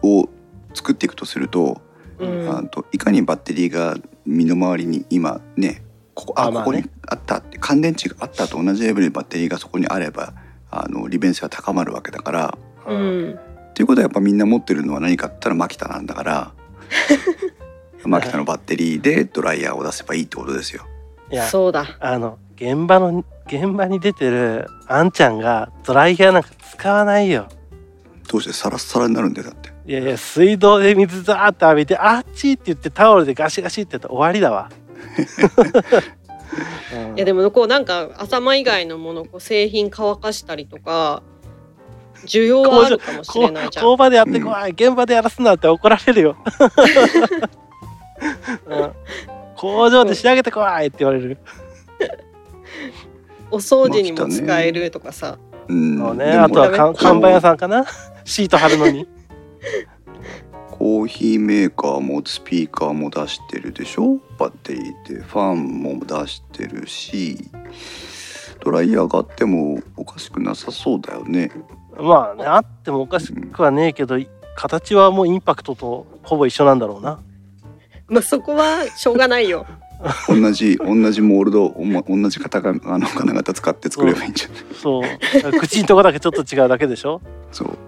[0.03, 0.29] を
[0.73, 1.81] 作っていくとすると,、
[2.19, 2.49] うん。
[2.49, 5.83] あといかにバッテリーが身の回りに今ね
[6.15, 10.35] ここあここにあったって乾電池があったと同じレベルでバッテリーがそこにあれば
[10.71, 12.59] あの利便性は高まるわけだから。
[12.87, 13.39] うん
[13.71, 16.53] っていうことはやっぱみんな持ってるのは何かって言ったらマキタなんだから
[18.07, 20.87] マキタのバッテリーでドライヤーを出せばいいってことですよ。
[21.31, 27.49] いやそうだあの現場の現場に出てるあんちゃんがドライヤーなんか使わないよ。
[28.33, 29.76] どうしてサラッサラになるんだよだって。
[29.87, 34.69] いやいや水道で水ザーッと浴びてあっちって言ってタオルでガシガシってやったら終わりだわ。
[36.93, 37.17] うん。
[37.17, 41.23] いやでもこうなんか頭以外のものこう製品乾かしたりとか
[42.25, 43.85] 需要はあるかもしこれないじゃん。
[43.85, 46.37] 工場でやってこい、現場でやらすなって怒られるよ、
[48.67, 48.93] うん。
[49.55, 51.39] 工場で仕上げてこいって言われる、
[53.53, 55.99] お掃除にも使えるとかさ、うん。
[55.99, 56.33] そうね。
[56.33, 57.87] でもあとは看板屋さんかな。
[58.25, 59.07] シート貼るのに
[60.71, 64.19] コーヒーメーカーもスピーカーも出してるでしょ？
[64.39, 67.39] バッテリーでファンも出してるし
[68.63, 71.51] ドライヤーがあってもおかしくなさそうだよね。
[71.99, 74.19] まあねあってもおかしくはねえけど
[74.55, 77.21] 形はもうインパクトとほぼ一緒なんだろうな。
[78.09, 79.67] まあ、そこはしょうがないよ。
[80.29, 84.59] 同じ同じモールドおも同じ型があの金型使って作ればいいんじゃない？
[84.75, 85.59] そう。
[85.59, 87.23] 口のとこだけちょっと違うだけでしょ？
[87.51, 87.79] そう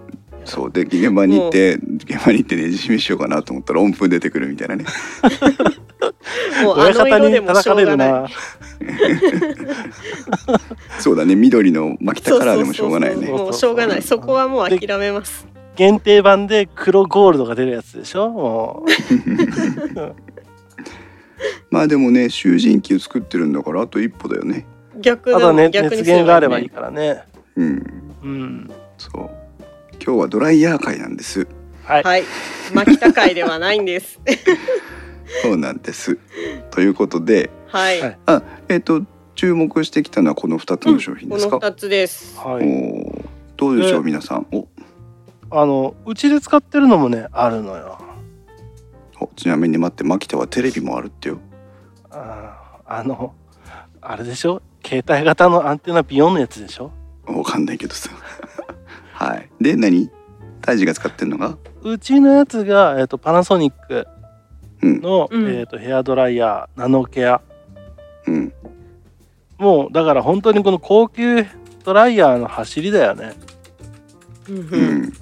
[0.49, 0.71] そう。
[0.71, 4.85] で現場に行って現場に行ってねじ締めしようかなと思ったら音符出てくるみたいなね。
[6.63, 8.11] もうあ親方にの色でもしょうがない。
[8.11, 8.27] な。
[10.99, 11.35] そうだね。
[11.35, 13.27] 緑の巻きたカラーでもしょうがないね。
[13.27, 14.01] もうしょうがない。
[14.01, 15.47] そこはもう諦めます。
[15.75, 18.29] 限定版で黒ゴールドが出るやつでしょ？
[18.29, 18.85] も
[21.71, 24.65] まあでもね囚人機を作ってるんだからあと一歩だよね。
[24.99, 27.23] 逆でうあとはねも逆に熱源があればいいいからね。
[27.55, 27.83] うん。
[28.23, 28.69] うん。
[28.97, 29.29] そう
[30.03, 31.47] 今日はドライヤー会なんです。
[31.83, 32.23] はい、はい。
[32.73, 34.19] 巻き高いではないんです。
[35.43, 36.17] そうなんです。
[36.71, 37.49] ということで。
[37.67, 38.17] はい、はい。
[38.25, 39.03] あえっ、と
[39.35, 42.37] 注目してきたのはこの2つの商品ですか、二つです。
[42.37, 42.65] はい。
[43.57, 44.47] どうでしょうね皆さん？
[44.51, 44.67] お。
[45.51, 47.97] あのうちで使ってるのもねあるのよ。
[49.19, 51.39] おちなみに待ってマキタはテレビもあるってよ。
[52.11, 53.33] あーあの
[54.01, 54.61] あれでしょ？
[54.85, 56.91] 携帯型のアンテナビヨンのやつでしょ？
[57.25, 58.09] わかんないけどさ
[59.19, 59.49] はい。
[59.59, 60.09] で何？
[60.61, 61.57] 大治が使ってんのが？
[61.83, 64.07] うちのやつが、えー、とパナソニック
[64.81, 65.01] うん。
[65.01, 65.47] の、うん。
[65.49, 67.41] えー、とヘアドライヤーナノケア。
[68.27, 68.53] うん。
[69.57, 71.45] もうだから本当にこの高級
[71.83, 73.33] ドライヤーの走りだよね。
[74.47, 75.01] うんううん。
[75.01, 75.13] ん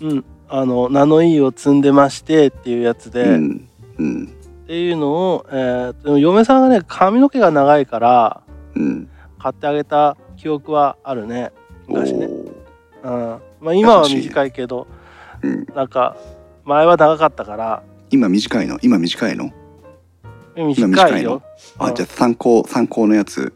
[0.00, 0.24] うん。
[0.48, 3.68] あのナノイーを積んでましてっていうやつで、うん。
[3.98, 4.24] うん。
[4.64, 8.42] っていうのを、えー嫁さんがね髪の毛が長いから
[8.76, 9.08] うん。
[9.40, 11.50] 買ってあげた記憶はあるね。
[11.88, 12.63] お昔ね、ー
[13.04, 13.40] うん。
[13.60, 14.86] まあ、今は短いけど
[15.42, 15.66] うん。
[15.74, 16.16] なんか
[16.64, 17.82] 前は長かったから。
[18.10, 18.78] 今短いの？
[18.82, 19.52] 今短いの？
[20.56, 21.18] 短短いの？
[21.18, 21.42] いよ
[21.80, 23.52] うじゃあ参考参考のやつ。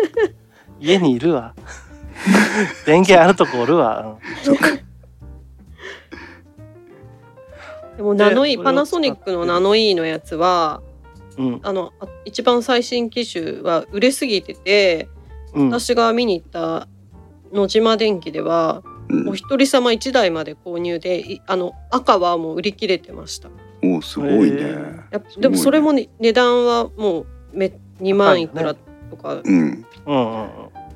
[0.80, 1.54] 家にいるわ。
[2.86, 4.68] 電源あるとこおるわ、そっか
[7.96, 10.82] でもナノイパナソニックのナノイーのやつは
[11.38, 11.60] うんうん。
[11.62, 15.08] あのあ一番最新機種は売れすぎてて、
[15.54, 16.88] うん、私が見に行った
[17.52, 19.28] 野島電機ではうん。
[19.28, 23.48] お一人様一台まで購入でいあの赤はもう売り切れてました。
[23.82, 24.76] おーすごいね。
[25.38, 29.52] でもそれも、ね、値段はもうめ2万いくらとか、うん。
[29.52, 30.48] うんうんうん。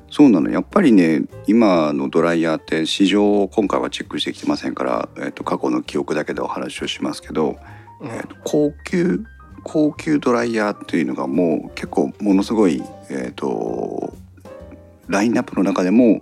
[0.09, 0.49] そうなの。
[0.49, 7.57] やっぱりね今のドライヤーって市場を今回はチェックしてきてませんから、えっと過去の記憶だけでお話をしますけど、
[7.99, 8.09] うん。
[8.09, 9.23] えっと高級
[9.63, 14.15] 高級ドライヤーっていうのがもう結構ものすごい、えっと
[15.07, 16.21] ラインナップの中でも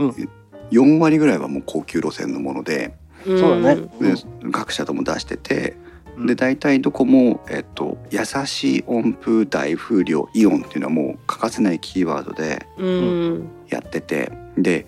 [0.00, 0.28] うん。
[0.70, 2.94] 4割ぐらいはもう高級路線のもので
[3.26, 3.38] うん。
[3.38, 3.82] そうだね。
[4.00, 5.76] で各社とも出してて
[6.16, 6.26] うん。
[6.26, 13.50] で大体どこも、えっと優しい温風大風量イオンっていうのはもう欠かせないキーワードでうん。
[13.68, 14.86] やっててで、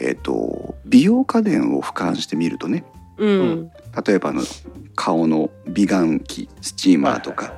[0.00, 2.84] えっと美容家電を俯瞰してみるとね
[3.18, 3.70] うん。
[4.06, 4.42] 例えばあの
[4.94, 7.54] 顔の美顔器スチーマーとか、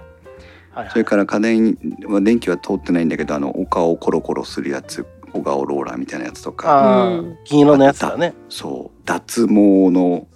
[0.91, 7.23] それから家電は電気は通ってないんだけどあのお顔をコロコロするやつ小顔ローラーみたいなやつとか。
[7.45, 8.35] 銀色のやつだね。
[8.49, 9.03] そう。
[9.07, 10.27] 脱毛の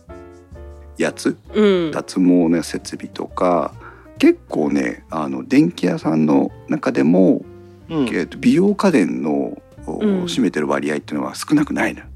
[0.98, 1.36] やつ。
[1.52, 1.90] うん。
[1.90, 3.72] 脱毛の設備とか。
[4.18, 7.44] 結構ねあの電気屋さんの中でも、
[7.90, 8.04] うん。
[8.08, 10.24] えーと美容家電の、おうん。
[10.24, 12.06] 占めてる割合っていうのは少なくないのよ。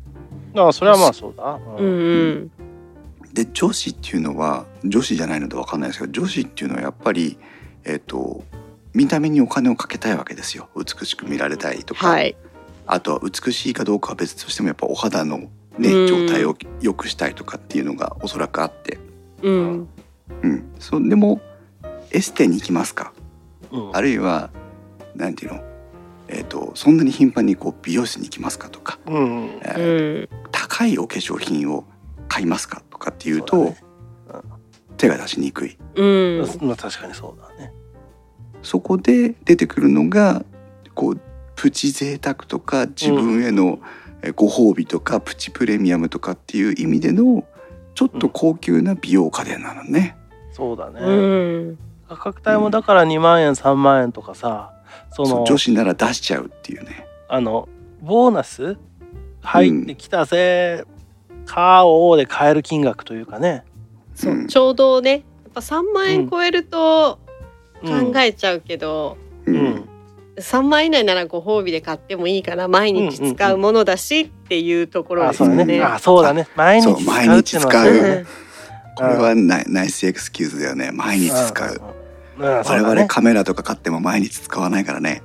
[0.56, 1.86] ああそれはまあそうだ、うん。
[1.86, 2.50] うん
[3.32, 7.38] で女子っていうのは女子じゃないので分かんないですけど女子っていうのはやっぱり、
[7.84, 8.42] えー、と
[8.94, 10.68] 見た目にお金をかけたいわけですよ。
[10.74, 12.36] 美しく見られたいとか、はい
[12.88, 15.38] あとは美しいかどうかは別としてもやっぱお肌の、
[15.78, 16.06] ねうん。
[16.08, 18.98] 状態を良くしたいとかっていうのがおそらくあって、
[19.42, 19.88] うん。
[20.42, 21.40] うん、そうでも
[22.10, 23.12] エステに行きますか。
[23.70, 23.96] うん。
[23.96, 24.50] あるいは
[25.14, 25.62] なんていうの、
[26.28, 29.60] えー、とそんなに頻繁にこう美容室に行きますかとか、うん。
[29.62, 30.28] えうーん。
[30.50, 31.84] 高いお化粧品を
[32.28, 33.78] 買いますかとかっていうとね。
[34.96, 35.78] 手が出しにくい。
[35.94, 36.46] うん。
[36.60, 37.72] まあ確かにそうだね。
[38.62, 40.44] そこで出てくるのが
[40.94, 41.20] こう
[41.58, 43.80] プチ贅沢とか自分への
[44.22, 47.44] えご褒美とかプチプレミアムとかっていう意味での
[47.96, 50.16] ちょっと高級な美容家電なのね。
[50.52, 51.10] そうだね、う
[51.72, 51.78] ん。
[52.08, 54.72] 価格帯もだから2万円3万円とかさ
[55.10, 57.06] その女子なら出しちゃうっていうね。
[57.28, 57.68] あの
[58.02, 58.76] ボーナス？
[59.40, 60.84] 入ってきたぜ、
[61.44, 63.64] 買おうで買える金額というかね、
[64.14, 64.46] そううん。
[64.46, 65.22] ちょうどねやっ
[65.54, 67.18] ぱ3万円超えると
[67.82, 69.88] うん、考えちゃうけど、ううんん
[70.38, 75.56] 3万以内ならご褒美で買ってもいいから毎日使うものだしっていうところあですよね。
[75.56, 75.82] そうだね。
[75.82, 76.48] あそうだね。
[76.56, 77.92] 毎日使う使う。
[77.92, 78.26] うん。
[78.96, 80.90] これはナイナイスエクスキューズだよね。
[80.92, 81.74] 毎日使う。
[82.38, 82.44] うん。
[82.44, 85.22] うんうんそう我々カメラとか買っても毎日使わないからね。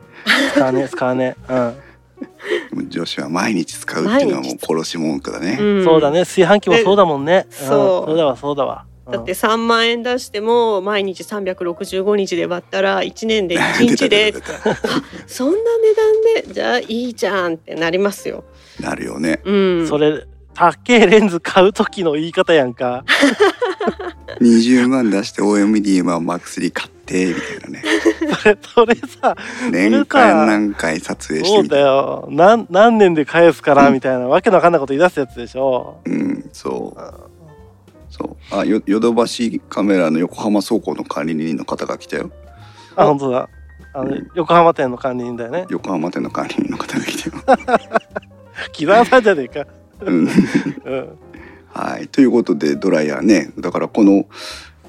[0.53, 2.89] 使わね使わねうん。
[2.89, 5.57] 女子は毎日使うっていうのはもう殺し文句だね。
[5.59, 5.85] うん。
[5.85, 6.21] そうだね。
[6.21, 7.51] 炊飯器もそうだもんね、ん。
[7.51, 8.09] そう。
[8.09, 14.33] そうだわそうだわ、うんだって3万円出しても毎日365日で割ったら1年で1日で
[15.27, 18.45] そんな値段でじゃあいいじゃんってなりますよ。
[18.79, 19.41] なるよね。
[19.43, 23.03] うん、それ高えレンズ買う時の言い方やんか
[24.39, 27.83] 20万出して OMD は MAX3 買ってみたいなね。
[28.41, 29.35] それそれさ
[29.69, 31.85] 年間何回撮影してみたいな。
[31.85, 37.32] よ何何年で返すからみたいな、わけのわかんないこと言い出すやつでしょうん、そう。
[38.13, 38.55] そう。
[38.55, 42.29] あ、よヨドバシカメラの横浜倉庫の管理人の方が来たよ。
[42.95, 43.49] あ本当だ
[43.93, 47.59] あの、うん横浜店の管理人だよね横浜店の管理人の方が来たよ。
[48.71, 49.65] 木澤さんじゃねえか
[50.01, 50.27] うん。
[50.85, 51.17] うん
[51.69, 52.07] はい。
[52.07, 53.51] ということでドライヤーね。
[53.57, 54.27] だからこの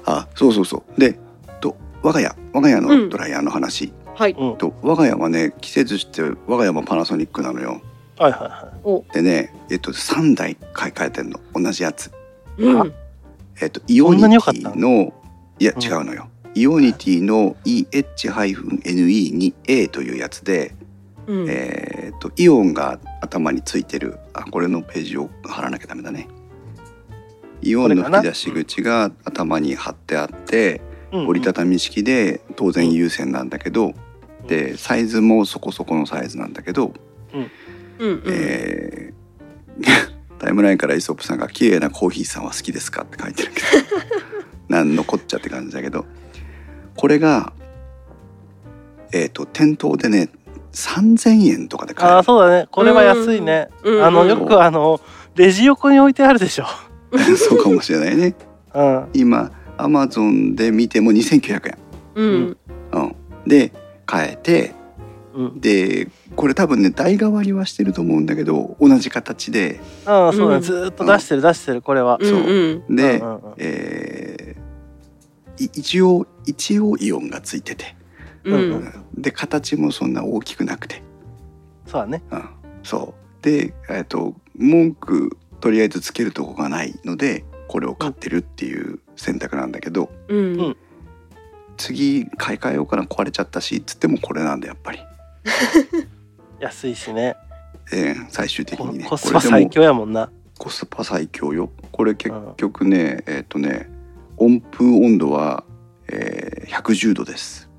[0.05, 0.99] あ、そうそうそう。
[0.99, 1.17] で、
[1.61, 3.91] と我が家我が家うんのドライヤーの話。
[4.13, 4.35] はい。
[4.37, 7.81] うんと我が家はね季節して我が家もパナソニックなのよ。
[8.19, 12.11] はいはいはでね、えっと3台買い替えてんの同じやつ。
[12.57, 12.93] うん。
[13.61, 15.13] えっとイオニティの
[15.59, 15.81] いやうん。
[15.83, 20.75] 違うのよ、イオニティの EH-NE に A というやつで、
[21.27, 21.49] うん。
[21.49, 24.17] えー、とイオンが頭についてる。
[24.33, 26.27] あこれのページを貼らなきゃダメだね。
[27.61, 30.81] イオンの吹き出し口が頭に貼ってあって
[31.11, 33.93] うん折りたたみ式で当然有線なんだけど
[34.47, 36.93] でサイズもそこそこのサイズなんだけど、
[37.33, 37.51] うん
[37.99, 38.23] うん。
[38.27, 40.14] えー
[40.45, 43.67] タイムラインからイソップさんが「綺麗なコーヒーさんは好きですか?」って書いてるけど。
[44.69, 46.05] なんのこっちゃって感じだけど。
[46.95, 47.51] これが
[49.11, 50.29] えっ、と店頭でね
[50.71, 52.15] 3,000円とかで買える。
[52.17, 52.67] ああそうだね。
[52.69, 53.69] これは安いね、
[54.03, 55.01] あのよくあの
[55.35, 56.65] レジ横に置いてあるでしょ、
[57.49, 58.35] そうかもしれないね。
[58.75, 61.77] うん、今アマゾンで見ても2900円、
[62.15, 62.57] うん。
[62.91, 63.15] うん、
[63.47, 63.71] で
[64.05, 64.75] 買えて
[65.35, 69.81] うん、でこれ多分ね代替わりはしてると思うんだけど同じ形で。
[70.05, 72.39] ああそうだずーっと出してる出してるこれは、うんそう。
[72.39, 73.53] うんで、うんうんうん。
[73.57, 74.65] えー
[75.57, 77.95] い一応一応イオンがついてて、
[78.43, 81.01] うんで形もそんな大きくなくて、
[81.87, 82.21] そうだね。
[82.31, 82.49] うん、
[82.83, 83.43] そう。
[83.43, 90.77] でえっ、と文句とりあえずつけるとこがないのでこれを買ってるっていう選択なんだけど、うん。
[91.77, 93.03] 次買い替えようかな。
[93.03, 94.99] 壊れちゃったしっつってもこれなんだやっぱり、
[96.59, 97.35] 安いしね。
[97.91, 99.05] えー最終的コにね。
[99.05, 100.29] コスパ最強やもんな。
[100.57, 101.69] コスパ最強よ。
[101.91, 103.89] これ結局ね、えっ、とね
[104.37, 105.63] 温風温度は、
[106.07, 107.69] えー、110度です。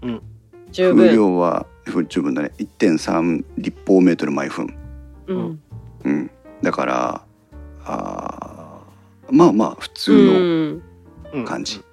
[0.00, 0.20] 風
[0.70, 1.14] 十分。
[1.14, 1.66] 量は
[2.08, 2.52] 十分だね。
[2.58, 4.76] 1.3立方メートル毎分。
[5.26, 5.60] うん。
[6.04, 6.30] うん。
[6.62, 7.22] だから
[7.84, 10.82] あーまあまあ普通うん。
[11.32, 11.44] うん。
[11.44, 11.78] 感じ。
[11.78, 11.84] の、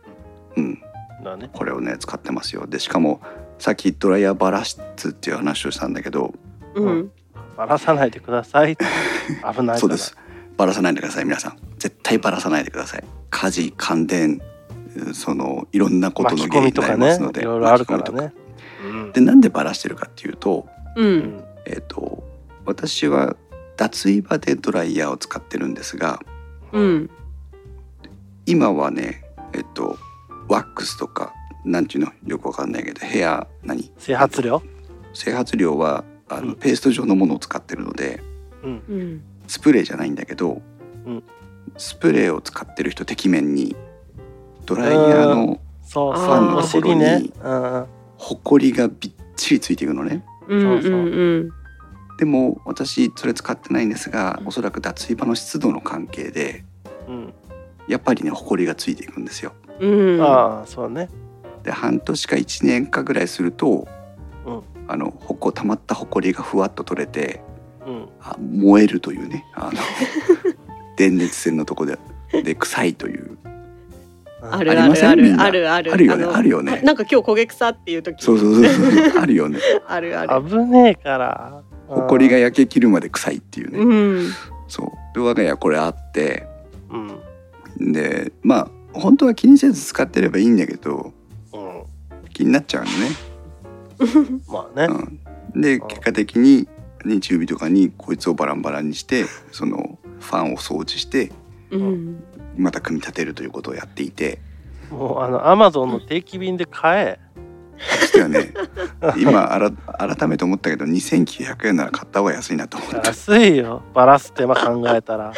[0.58, 0.82] うん、
[1.24, 1.50] だね。
[1.54, 2.68] これをね使ってますよ。
[2.68, 3.22] でしかも
[3.62, 6.34] さっきドライヤーバラ室っていう話をしたんだけど
[6.74, 7.12] うん。
[7.56, 8.76] バラさないでください。
[8.76, 10.18] 危ないそうです。
[10.58, 11.58] バラさないでください皆さん。
[11.78, 13.04] 絶対バラさないでください。
[13.30, 14.42] 火事感電
[14.96, 18.34] うんそのいろんなことの原因になりますのでいろいろあるからね。
[18.84, 19.12] うん。
[19.12, 21.18] でなんでバラしてるかっていうと,、ううん。
[21.20, 22.24] んえー、と
[22.66, 23.36] 私は
[23.78, 26.20] 脱衣場でドライヤーを使ってるんですが
[26.72, 27.12] うん。
[28.48, 30.00] 今はねえっ、と
[30.48, 32.12] ワックスとかなんていうの？
[32.26, 33.92] よくわかんないけどヘア何？
[33.98, 34.62] 整髪量
[35.14, 36.56] 整髪料はあの、うん。
[36.56, 38.22] ペースト状のものを使ってるので
[38.64, 38.84] うん。
[38.90, 40.62] うんスプレーじゃないんだけど、
[41.06, 41.24] うん。
[41.78, 43.76] スプレーを使ってる人てきめんに
[44.66, 46.26] ドライヤーのそうそう。
[46.26, 47.86] ファンのお尻ねところにうんうん。
[48.18, 50.24] ほこりがびっちりついていくのね。
[50.48, 51.52] うんそうそううん。
[52.18, 54.48] でも私それ使ってないんですがうん。
[54.48, 56.64] おそらく脱衣場の湿度の関係で
[57.08, 57.34] うん。
[57.88, 59.54] やっぱりねほこりがついていくんですよ。
[59.82, 60.22] うん。
[60.22, 61.10] ああそうね
[61.64, 63.88] で半年か1年かぐらいすると、
[64.46, 64.62] うん。
[64.88, 67.42] あのほこ溜まったほこりがふわっと取れて
[67.86, 68.10] うん。
[68.22, 69.46] あ燃えるというね。
[69.54, 69.72] あの
[70.98, 71.98] 電熱線のとこで
[72.44, 73.38] で臭いという。
[74.44, 75.10] あるありません？
[75.10, 75.94] あるあるあるある。
[75.94, 76.24] あるよね。
[76.26, 76.82] のあるよね。
[76.84, 78.24] なんか今日焦げ臭っていう時。
[78.24, 79.22] そうそうそうそう。
[79.22, 79.60] あるよね。
[79.88, 80.50] あるある。
[80.50, 81.62] 危ねえから。
[81.88, 84.28] ほこりが焼け切るまで臭いっていうね、うん。
[84.68, 84.88] そう。
[85.14, 86.48] で我が家これあって。
[86.90, 87.94] うん。
[87.94, 91.14] でまあ本当は気にせず使ってればいいんだけどうん
[92.32, 94.42] 気になっちゃうのね。
[94.48, 94.94] まあね。
[95.54, 96.68] うん、で結果的に
[97.06, 101.32] 日曜日とかにこいつをバランバランにして そのファンを掃除して
[101.72, 102.24] うん。
[102.58, 104.40] また組み立てるということをやっていて。
[104.92, 107.20] もうあのアマゾンの定期便で買え。
[108.02, 108.54] そしてはね。
[109.18, 112.98] 今あら改めて思ったけど2900円なら買った方が安いなと思った。
[113.08, 113.82] 安いよ。
[113.94, 115.34] バラす手間考えたら。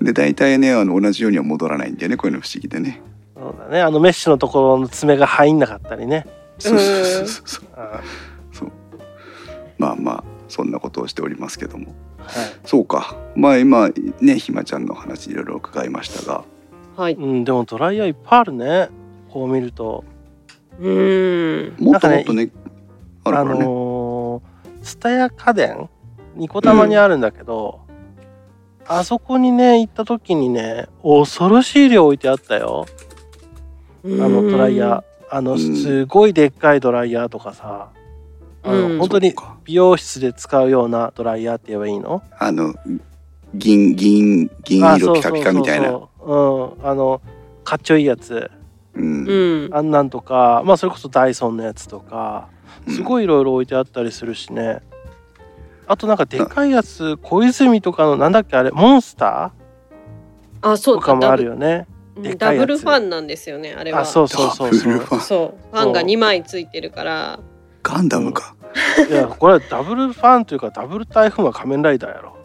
[0.00, 3.00] で大体ねあの同じようには戻らないんだよねこういうの不思議でね
[3.38, 3.80] そうだね。
[3.80, 6.26] あのメッシュのところの爪が入んなかったりね。
[6.58, 7.46] そうそうそうそう。
[7.46, 8.00] そうあ
[8.52, 8.72] そう
[9.78, 11.94] まあまあそんなことをしておりますけども。
[12.18, 12.26] は
[12.64, 13.16] そうか。
[13.36, 16.44] まあ今ねひまちゃんの話いろいろ伺いましたが。
[16.96, 17.12] はい。
[17.12, 18.88] い、うん、でもドライヤーいっぱいあるね。
[19.30, 20.04] こう見ると。
[20.80, 21.76] うん。
[21.78, 22.50] もっともっとね
[23.24, 25.88] あるかあらね、のー、ツタヤ家電
[26.34, 27.80] ニコタマにあるんだけど、
[28.86, 32.86] あそこにね行った時にね恐ろしい量置いてあったよ
[34.04, 35.04] あのドライヤー。
[35.30, 35.76] あのうん。
[35.76, 37.90] すごいでっかいドライヤーとかさ
[38.62, 38.98] あの、うん。
[38.98, 39.34] 本当に
[39.64, 42.22] 美容室で使うようなドライヤーって言えばいいの？
[42.38, 42.74] あの
[43.54, 45.90] 銀銀銀色ピカピカみたいな。
[45.90, 46.00] うん。
[46.82, 47.20] あの
[47.64, 48.50] かっちょいいやつ。
[48.94, 49.24] うん。
[49.24, 49.70] うん。
[49.72, 52.48] あんなんとかまあそれこそダイソンのやつとか
[52.86, 54.80] すいごいいろいろ置いてあったりするしね。
[55.90, 59.52] あとなんかでかいやつ小泉とかのなんだっけあれモンスタ
[60.60, 61.86] あそうーとかもあるよよね
[62.36, 64.00] ダブルファンなんですよねあれは。
[64.00, 64.92] あそうそうそうそう。
[64.92, 65.20] ファン。
[65.20, 65.76] そう。
[65.76, 67.40] ファンが2枚ついてるから。
[67.82, 68.54] ガンダムか、
[69.08, 72.36] いやこれはダブルファンというかダブル台風は仮面ライダーやろ。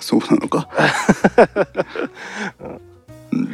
[0.00, 0.68] そうなのか、
[3.30, 3.48] うん、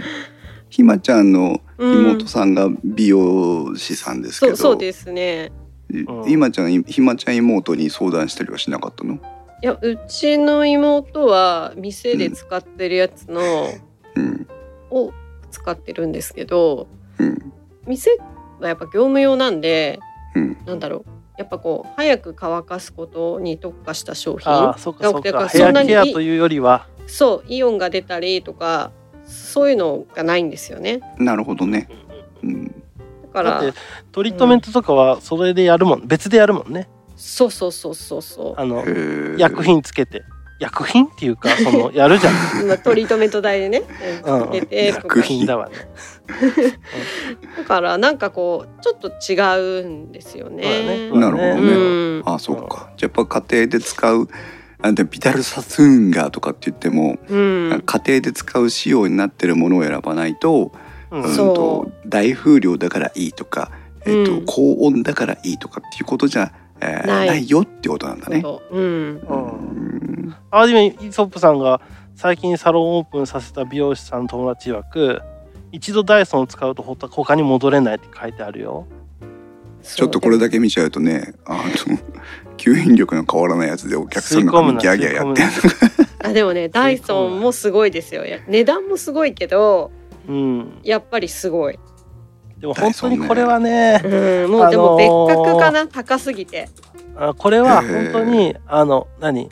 [0.70, 5.52] ひまちゃんのうん妹さんが美容師さんですけど、そうそうですね。
[5.90, 6.24] うん。
[6.24, 9.14] ひまちゃんひまちゃん妹に相談したりはしなかったの？
[9.14, 9.18] い
[9.66, 13.68] やうちの妹は店で使ってるやつの、
[14.16, 14.48] うん。
[14.90, 15.12] を
[15.51, 16.86] 使ってるんですけど
[17.18, 17.53] うん。
[17.86, 18.11] 店
[18.61, 20.01] はやっぱ業務用なんで
[20.34, 20.57] うん。
[20.64, 21.05] なんだろう。
[21.38, 24.53] やっぱこう早く乾かすことに特化した商品。
[24.53, 26.86] ああそっかそっだからかヘアそんなにケアというよりは。
[27.07, 28.92] そうイオンが出たりとか
[29.26, 31.01] そういうのがないんですよね。
[31.18, 31.88] なるほどね、
[32.42, 32.72] うん、だ
[33.32, 33.78] からだって
[34.12, 36.88] トリートメントとかはそれでやるもん別でやるもんね。
[37.16, 38.84] そうそうそうそうそあの
[39.36, 40.22] 薬品つけて
[40.61, 42.64] 薬品っていうかそのやるじゃん。
[42.64, 43.82] うまあトリートメント代でね。
[44.24, 44.50] うん。
[44.70, 45.74] 薬品だわね。
[47.56, 51.08] だからなんかこうちょっと違うんですよね。
[51.11, 51.72] そうだなるほどね。
[51.72, 51.76] う
[52.20, 52.22] ん。
[52.26, 52.92] あそうか。
[52.98, 54.28] じゃあやっぱ家庭で使う
[54.82, 60.72] あでビタルサスーンガーとかって言っても、うん、家庭で使う仕様になってるものを選ばないと,、
[61.11, 61.36] うん。
[61.36, 63.70] と大風量だからいいとか、
[64.04, 64.44] えっとうん。
[64.46, 67.28] 高温だからいいとかっていうことじゃ、えーない。
[67.28, 68.41] ないよってことなんだね。
[68.41, 69.37] そううん、う
[70.28, 70.37] ん。
[70.51, 71.81] あでもイソップさんが
[72.14, 75.22] 最近サロンオープンさせた美容師さんの友達曰く
[75.72, 78.87] 一度ダイソンを使うと他に戻れないって書いてあるよ。
[79.83, 81.62] ちょっとこれだけ見ちゃうとねあの
[82.59, 85.43] 吸引力の変わらないやつでお客さんがギャーギャーやって
[86.22, 88.24] あでもね ダイソンもすごいですよ。
[88.47, 89.91] 値段もすごいけど
[90.28, 90.81] うん。
[90.83, 91.78] やっぱりすごい、
[92.61, 96.68] でも本当にこれはねうん、もうでも別格かな、高すぎて。
[97.16, 99.48] あこれは本当にあの何？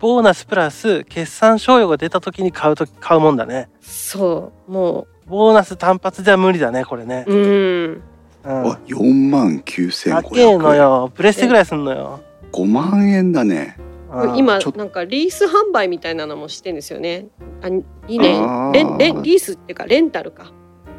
[0.00, 3.68] ボーナスプラス決算賞与が出た時に買うと買うもんだね。
[3.80, 7.24] そうもボーナス単発じゃ無理だねこれね。
[7.28, 8.02] ううん。
[8.44, 8.72] うん。
[8.72, 11.12] あ4万高えの9500よ。
[11.14, 12.20] プレステぐらいすんのよ。
[12.52, 13.76] 5万円だね。
[14.10, 14.36] うん。
[14.36, 17.26] 今なんかリース販売みたいなのもしてんですよね。
[17.62, 18.72] あ2年あー。
[18.72, 20.52] レンレンリースっていうかレンタルか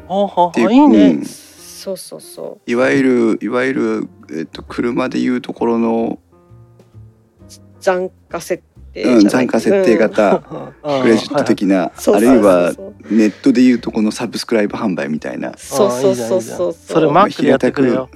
[0.04, 1.24] っていうほういいね、うん。
[1.24, 7.48] そうそうそいわゆるいわゆる、えっと、車でいうところの、う
[7.80, 10.44] 残価設定じゃうん、残価設定型、
[10.84, 11.00] うん。
[11.02, 15.52] クレジット的な、 そうあるいはそうネットでいうとこのサブスクライブ販売みたいな。
[15.56, 18.08] そうそうそうそうそれマックでやってくれよ。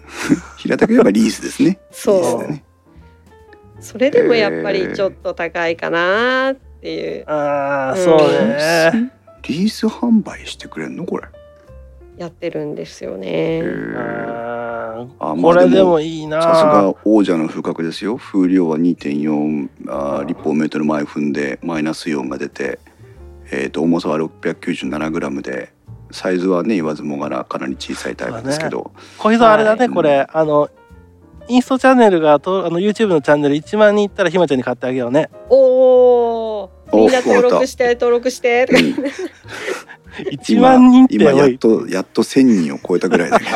[0.58, 1.78] 平たく言えばリースですね。
[1.90, 2.20] そう。
[2.20, 2.64] リースだね。
[3.80, 7.24] それでもやっぱりちょっと高いかなっていう。
[7.26, 8.04] ああうん。
[8.04, 9.12] そうね。
[9.48, 11.04] リース販売してくれんの？
[11.04, 11.24] これ。
[12.16, 13.60] やってるんですよへね。
[13.62, 15.08] ー。
[15.18, 16.40] あこれでももいいな。
[16.40, 18.16] さすが王者の風格ですよ。
[18.16, 22.78] 風量は2.4あー立方メートル毎分でマイナスイオンが出て、
[23.50, 25.72] えー、と重さは 697g で
[26.10, 29.88] サイズはね言わずもがなかなり小さいタイプですけど、小日向あれだね、はい。
[29.90, 30.26] これ。
[30.32, 30.70] あの
[31.48, 35.30] インストチャンネルがとあの YouTube のチャンネル1万人いったらひまちゃんに買ってあげようね。
[35.48, 38.66] おお、みんな登録して登録して。
[38.70, 38.96] うん
[40.18, 43.50] 1万人って今やっとやっと1,000人を超えたぐらいだけど。
[43.50, 43.52] い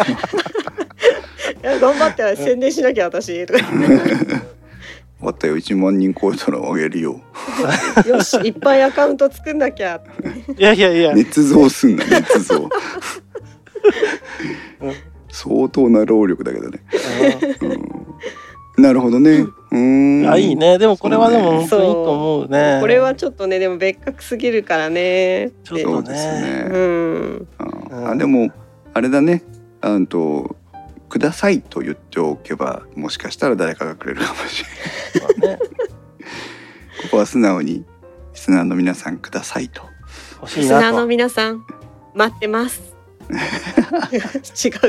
[1.62, 3.46] や頑張って宣伝しなきゃ私。
[3.46, 3.61] とか。
[3.61, 5.56] 終わったよ。
[5.56, 7.20] 1万人超えたらあげるよ。
[8.06, 10.00] よしいっぱいアカウント作んなきゃ。
[10.56, 12.68] いやいやいや、捏造すんな捏造
[14.80, 14.94] うん
[15.32, 16.80] 相当な労力だけどね、
[17.61, 17.70] うん、
[18.80, 19.46] なるほどね。
[19.70, 20.22] うん。
[20.22, 20.30] ん。
[20.30, 20.78] あいいね。
[20.78, 22.78] でもこれはでも本そう当にいいと思うね。
[22.80, 25.50] これはちょっとねでも別格すぎるからね。
[25.64, 26.66] ちょっとそうですね。
[26.70, 27.48] うん。
[28.08, 28.50] あでも
[28.94, 29.42] あれだね。
[29.80, 30.56] あんと
[31.08, 34.64] くださいと言っておけばもしかしたら誰かがくれるかもし
[35.42, 35.56] れない。
[35.56, 35.58] ね。
[37.02, 37.84] ここは素直にリ
[38.34, 39.82] スナーの皆さんくださいと。
[40.56, 41.64] リスナーの皆さん
[42.14, 42.89] 待ってます。
[43.32, 44.88] 違うか。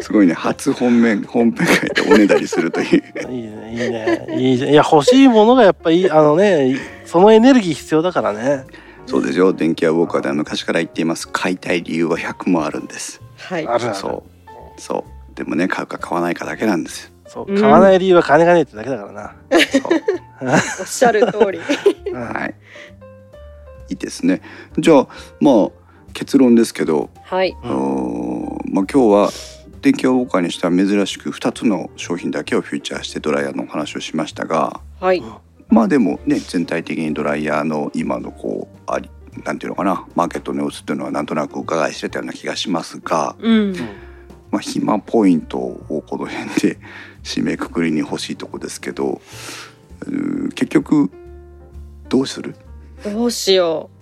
[0.00, 0.34] すごいね。
[0.34, 3.02] 初本面本編会でおねだりするという。
[3.30, 4.26] いいねいいね。
[4.38, 4.70] いいじゃん。
[4.70, 8.64] いや欲しいものがやっぱりあのねそのエネルギー必要だからね。
[9.06, 9.52] そうですよ。
[9.52, 11.28] 電気屋ウォーカーでは昔から言っています。
[11.28, 13.20] 買いたい理由は100もあるんです。
[13.36, 13.66] はい。
[13.66, 14.24] あるそ
[14.76, 14.80] う。
[14.80, 15.34] そう。
[15.34, 17.12] でもね買うか買わないかだけなんです。
[17.26, 17.52] そう。
[17.52, 19.34] うん買わない理由は金がねえってだけだからな、
[20.80, 21.60] おっしゃる通り。
[22.10, 22.54] うんはい。
[23.88, 24.42] いいですね。
[24.78, 25.08] じゃあ
[25.40, 25.68] まあ
[26.16, 27.54] 結論ですけどはい。
[27.62, 29.30] あのーまあ、今日は
[29.82, 35.22] 電気屋ウォーカーにしては珍しく2つの商品だけをフューチャーしてドライヤーのお話をしましたがはい。
[35.68, 39.10] まあでもね全体的にドライヤーの今のこうあり
[39.44, 43.74] なんていうのかなマーケットの様子っていうのはなんとなく伺い知れたような気がしますが、うん。
[44.50, 46.78] まあ、暇ポイントをこの辺で
[47.22, 49.20] 締めくくりに欲しいとこですけど
[50.54, 51.10] 結局
[52.08, 52.54] どうする？
[53.04, 53.95] どうしよう。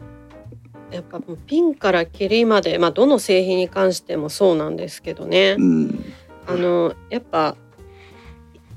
[0.94, 5.56] やっぱもうピンからキリまで、まあどの製品に関してもそうなんですけどね。
[5.58, 6.04] うん
[6.46, 7.56] あのやっぱ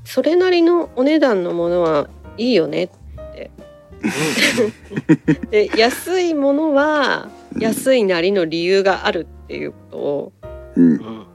[0.05, 2.89] それなりのお値段のものはいいよねっ
[3.33, 3.51] て。
[5.51, 10.33] で安いものは安いなりの理由があるっっていうことを、
[10.75, 11.25] うんうん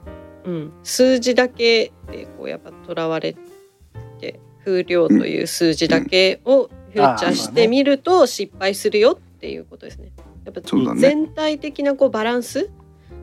[0.45, 3.35] うん、数字だけでこうやっぱとらわれ
[4.19, 10.11] て風量という数字だけをフューチャーしてみると失敗するよっていうことですね。
[10.45, 11.01] やっぱそうだね。
[11.01, 12.69] 全体的なこうバランス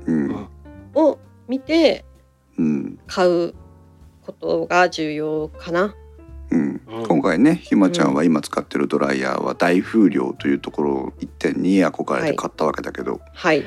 [0.06, 0.46] うん。
[0.94, 1.18] を
[1.48, 2.04] 見て
[2.58, 2.98] うん。
[3.06, 3.54] 買う
[4.22, 5.94] ことが重要かな。
[6.50, 6.80] うん。
[6.86, 7.06] うん。
[7.06, 13.64] 今回ねひまちゃんは今使ってるドライヤーは大風量というところを一点に憧れて買ったわけだけど、はい。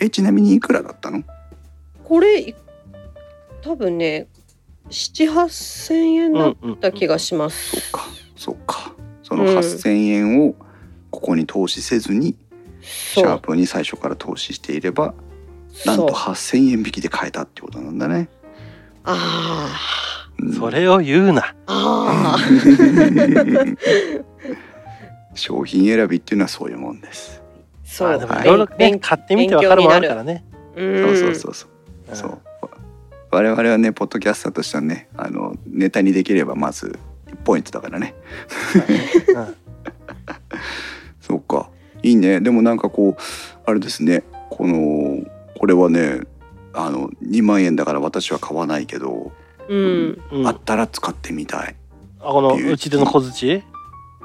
[0.00, 1.22] えちなみにいくらだったの？
[2.04, 2.54] これい
[3.62, 4.28] 多分ね
[4.90, 7.80] 七八千円だっうんた気がします。
[7.80, 8.00] そっか。
[8.36, 8.92] そっか。
[9.22, 10.54] そのうん8,000円を
[11.10, 12.36] ここに投資せずに
[12.86, 15.14] シャープに最初から投資していれば
[15.84, 18.28] なんと8,000円引きで買えたってことなんだね。
[19.04, 19.68] あ
[20.38, 20.52] うん。
[20.54, 21.54] それを言うな。
[21.66, 22.38] ああ
[25.34, 27.42] 商品選びっていうのはそういうもんです。
[27.84, 28.44] ーそまあうでもい。
[28.44, 30.44] ろいろ勉ね買ってみてわかるもんあるからね。
[30.76, 31.02] うん。
[31.04, 31.70] そうそうそうそう。
[32.10, 32.38] うんそう。
[33.30, 36.98] 我々はねポッドキャスターとしてはねあのネタにできればまず
[37.44, 38.14] ポイントだからね。
[39.34, 39.56] うん。
[41.20, 41.68] そうか
[42.06, 42.40] いいね。
[42.40, 43.22] でもなんかこう
[43.64, 44.22] あれですね。
[44.50, 45.24] この
[45.58, 46.20] これはね
[46.72, 49.32] あの2万円だから私は買わないけど、
[49.68, 50.22] うん。
[50.30, 50.46] うん。
[50.46, 51.74] あったら使ってみたい。
[52.20, 53.62] あこのうちでの小槌？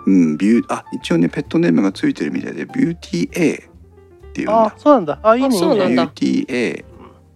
[0.06, 4.66] うんビューあ一応ねペットネームがついてるみたいでビューティー A っていうんだ。
[4.66, 4.74] あ。
[4.78, 5.20] そうなんだ。
[5.24, 6.06] あいいねいいそうなんだ。
[6.06, 6.12] ね。
[6.16, 6.86] ビューティー A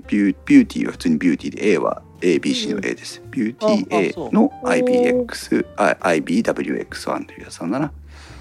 [0.07, 3.23] ビュービューティーは普通にビューティーで A は ABC の A です。
[3.31, 4.29] ビューティああー。
[4.29, 7.91] A の IBX あ IBWX1 というやつなんだな。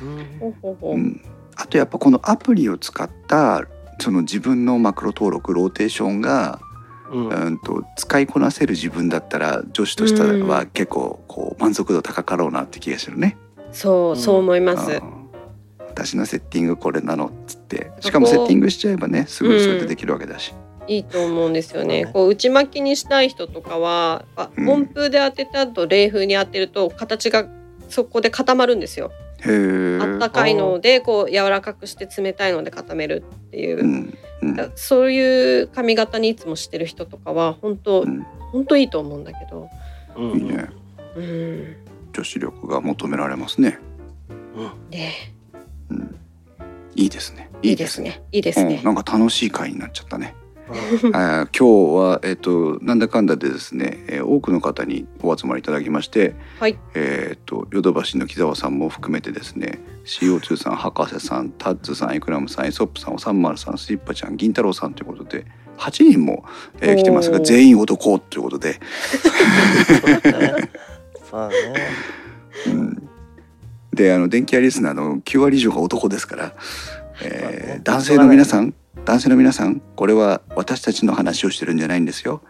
[0.02, 1.22] うん、
[1.56, 3.62] あとやっぱこのアプリを使った
[4.00, 6.60] その自分のマクロ登録ローテーションが、
[7.10, 13.36] うんうん、と使いこなせる自分だったら女子としては結構こう満足度高かろうなって気がするね。
[13.72, 14.90] そうそう思います。
[14.90, 15.24] うん
[15.94, 20.52] 私のセッティングこれなのっつってしかもセッティングしちゃえばねすぐそれでできるわけだし。
[20.86, 22.04] いいと思うんですよね。
[22.06, 27.46] こう内巻きにしたい人とかは、あうん温風で当てた後冷風に当てると形が
[27.88, 29.12] そこで固まるんですよ。
[29.46, 33.80] あったかいのでこう柔らかくして冷たいので固めるっていう。
[33.80, 34.72] う、んうん。
[34.74, 38.26] そういう髪型にいつもしてる人とかは本当うん。
[38.52, 39.68] 本当いいと思うんだけど、
[40.16, 40.38] うん。
[40.38, 40.68] いいね。
[41.16, 41.76] うん、
[42.12, 43.78] 女子力が求められますね。
[44.90, 45.12] ね。
[45.90, 46.16] うん、
[46.94, 47.50] いいですね。
[47.62, 48.00] いいです。
[48.00, 48.22] ね。
[48.32, 48.80] いいですうん、ね。
[48.82, 50.34] なんか楽しい回になっちゃったね。
[50.68, 56.78] うんあー今日は、えっとなんだかんだでですね、えー多くの方にお集まりいただきまして、はい。
[56.94, 65.44] えっとヨドバシの木澤さんも含めてですね CO2 さん博士さんタッズさんエクラムさんエソップさんおさんまるさんスリッパちゃん銀太郎さんということで
[65.76, 66.44] 8人も、
[66.80, 68.80] えー来てますが全員男ということで、
[71.30, 71.54] そうね。
[72.68, 73.08] うん、
[73.92, 76.54] であの電気屋リスナーの9割以上が男ですから、
[77.22, 78.72] えー男性の皆さん
[79.04, 82.42] 男性の皆さんこれは私たちの話をしてるんじゃないんですよ。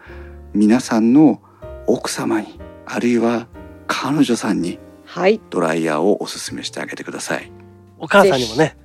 [0.53, 1.43] 皆さんの
[1.87, 3.49] 奥様にあるいは
[3.89, 5.41] 彼女さんにはい。
[5.51, 7.51] ドライヤーをおすすめしてあげてください。
[7.99, 8.77] お母さんにもね。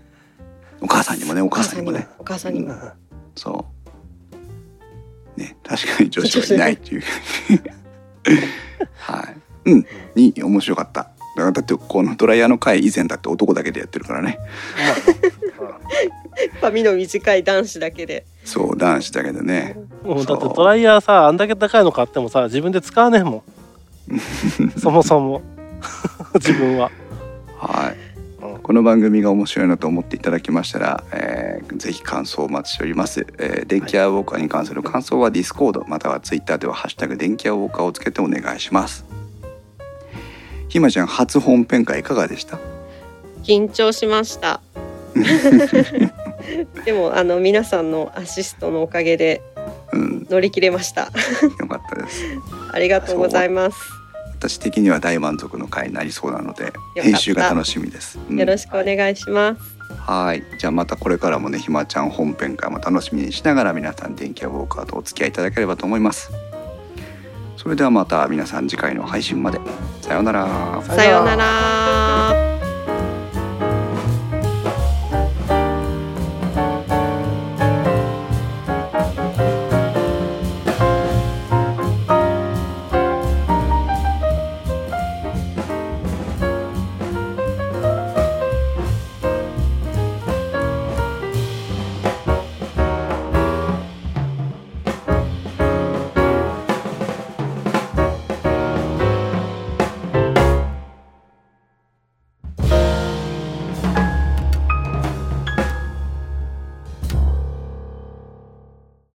[0.81, 2.07] お母さんにもねおお母さんにもね。
[2.17, 2.73] お母さんにも。
[3.35, 3.65] そ
[5.37, 5.39] う。
[5.39, 7.03] ね確かに女子はいないっていう。
[8.97, 9.23] は
[9.65, 9.69] い。
[9.69, 9.85] うん。
[10.15, 11.11] に面白かった。
[11.35, 14.39] だからだってこのドライヤーの回以前だって男だけでやってるからね
[16.61, 18.25] 髪の短い男子だけで。
[18.45, 19.75] そう男子だけでね。
[20.03, 23.43] もうだってドライヤーさあんだけ高いの買ってもさ自分で使わねえも
[24.09, 24.73] ん。
[24.79, 25.41] そもそも。
[26.35, 26.91] 自分は。
[27.57, 28.45] はい。
[28.45, 28.59] うん。
[28.59, 39.05] この番組が面白いなと思っていただきましたら、えーぜひ感想をお待ちしております、えー電気屋ウォーカーに関する感想はディスコードまたはツイッターでは「ハッシュタグ電気屋ウォーカー」をつけてお願いします。
[40.67, 42.59] ひまちゃん初本編回いかがでした？
[43.43, 44.61] 緊張しました。
[46.85, 49.41] でもあの皆さんのアシストのおかげで
[49.91, 50.27] うん。
[50.29, 51.03] 乗り切れました。
[51.59, 52.23] よかったです。
[52.71, 53.77] ありがとうございます。
[54.39, 57.01] 私的には大満足の回になりそうなのでた。
[57.01, 58.39] 編集が楽しみです、うん。
[58.39, 59.61] よろしくお願いします。
[59.97, 60.43] はい。
[60.57, 66.31] じゃあまたこれからもねひまちゃん本編会も楽しみにしながら皆さん電気屋ウォーカーとお付き合いいただければと思います。
[67.57, 69.59] それではまた皆さん次回の配信まで。
[70.01, 70.81] さようなら。
[70.83, 72.48] さようなら。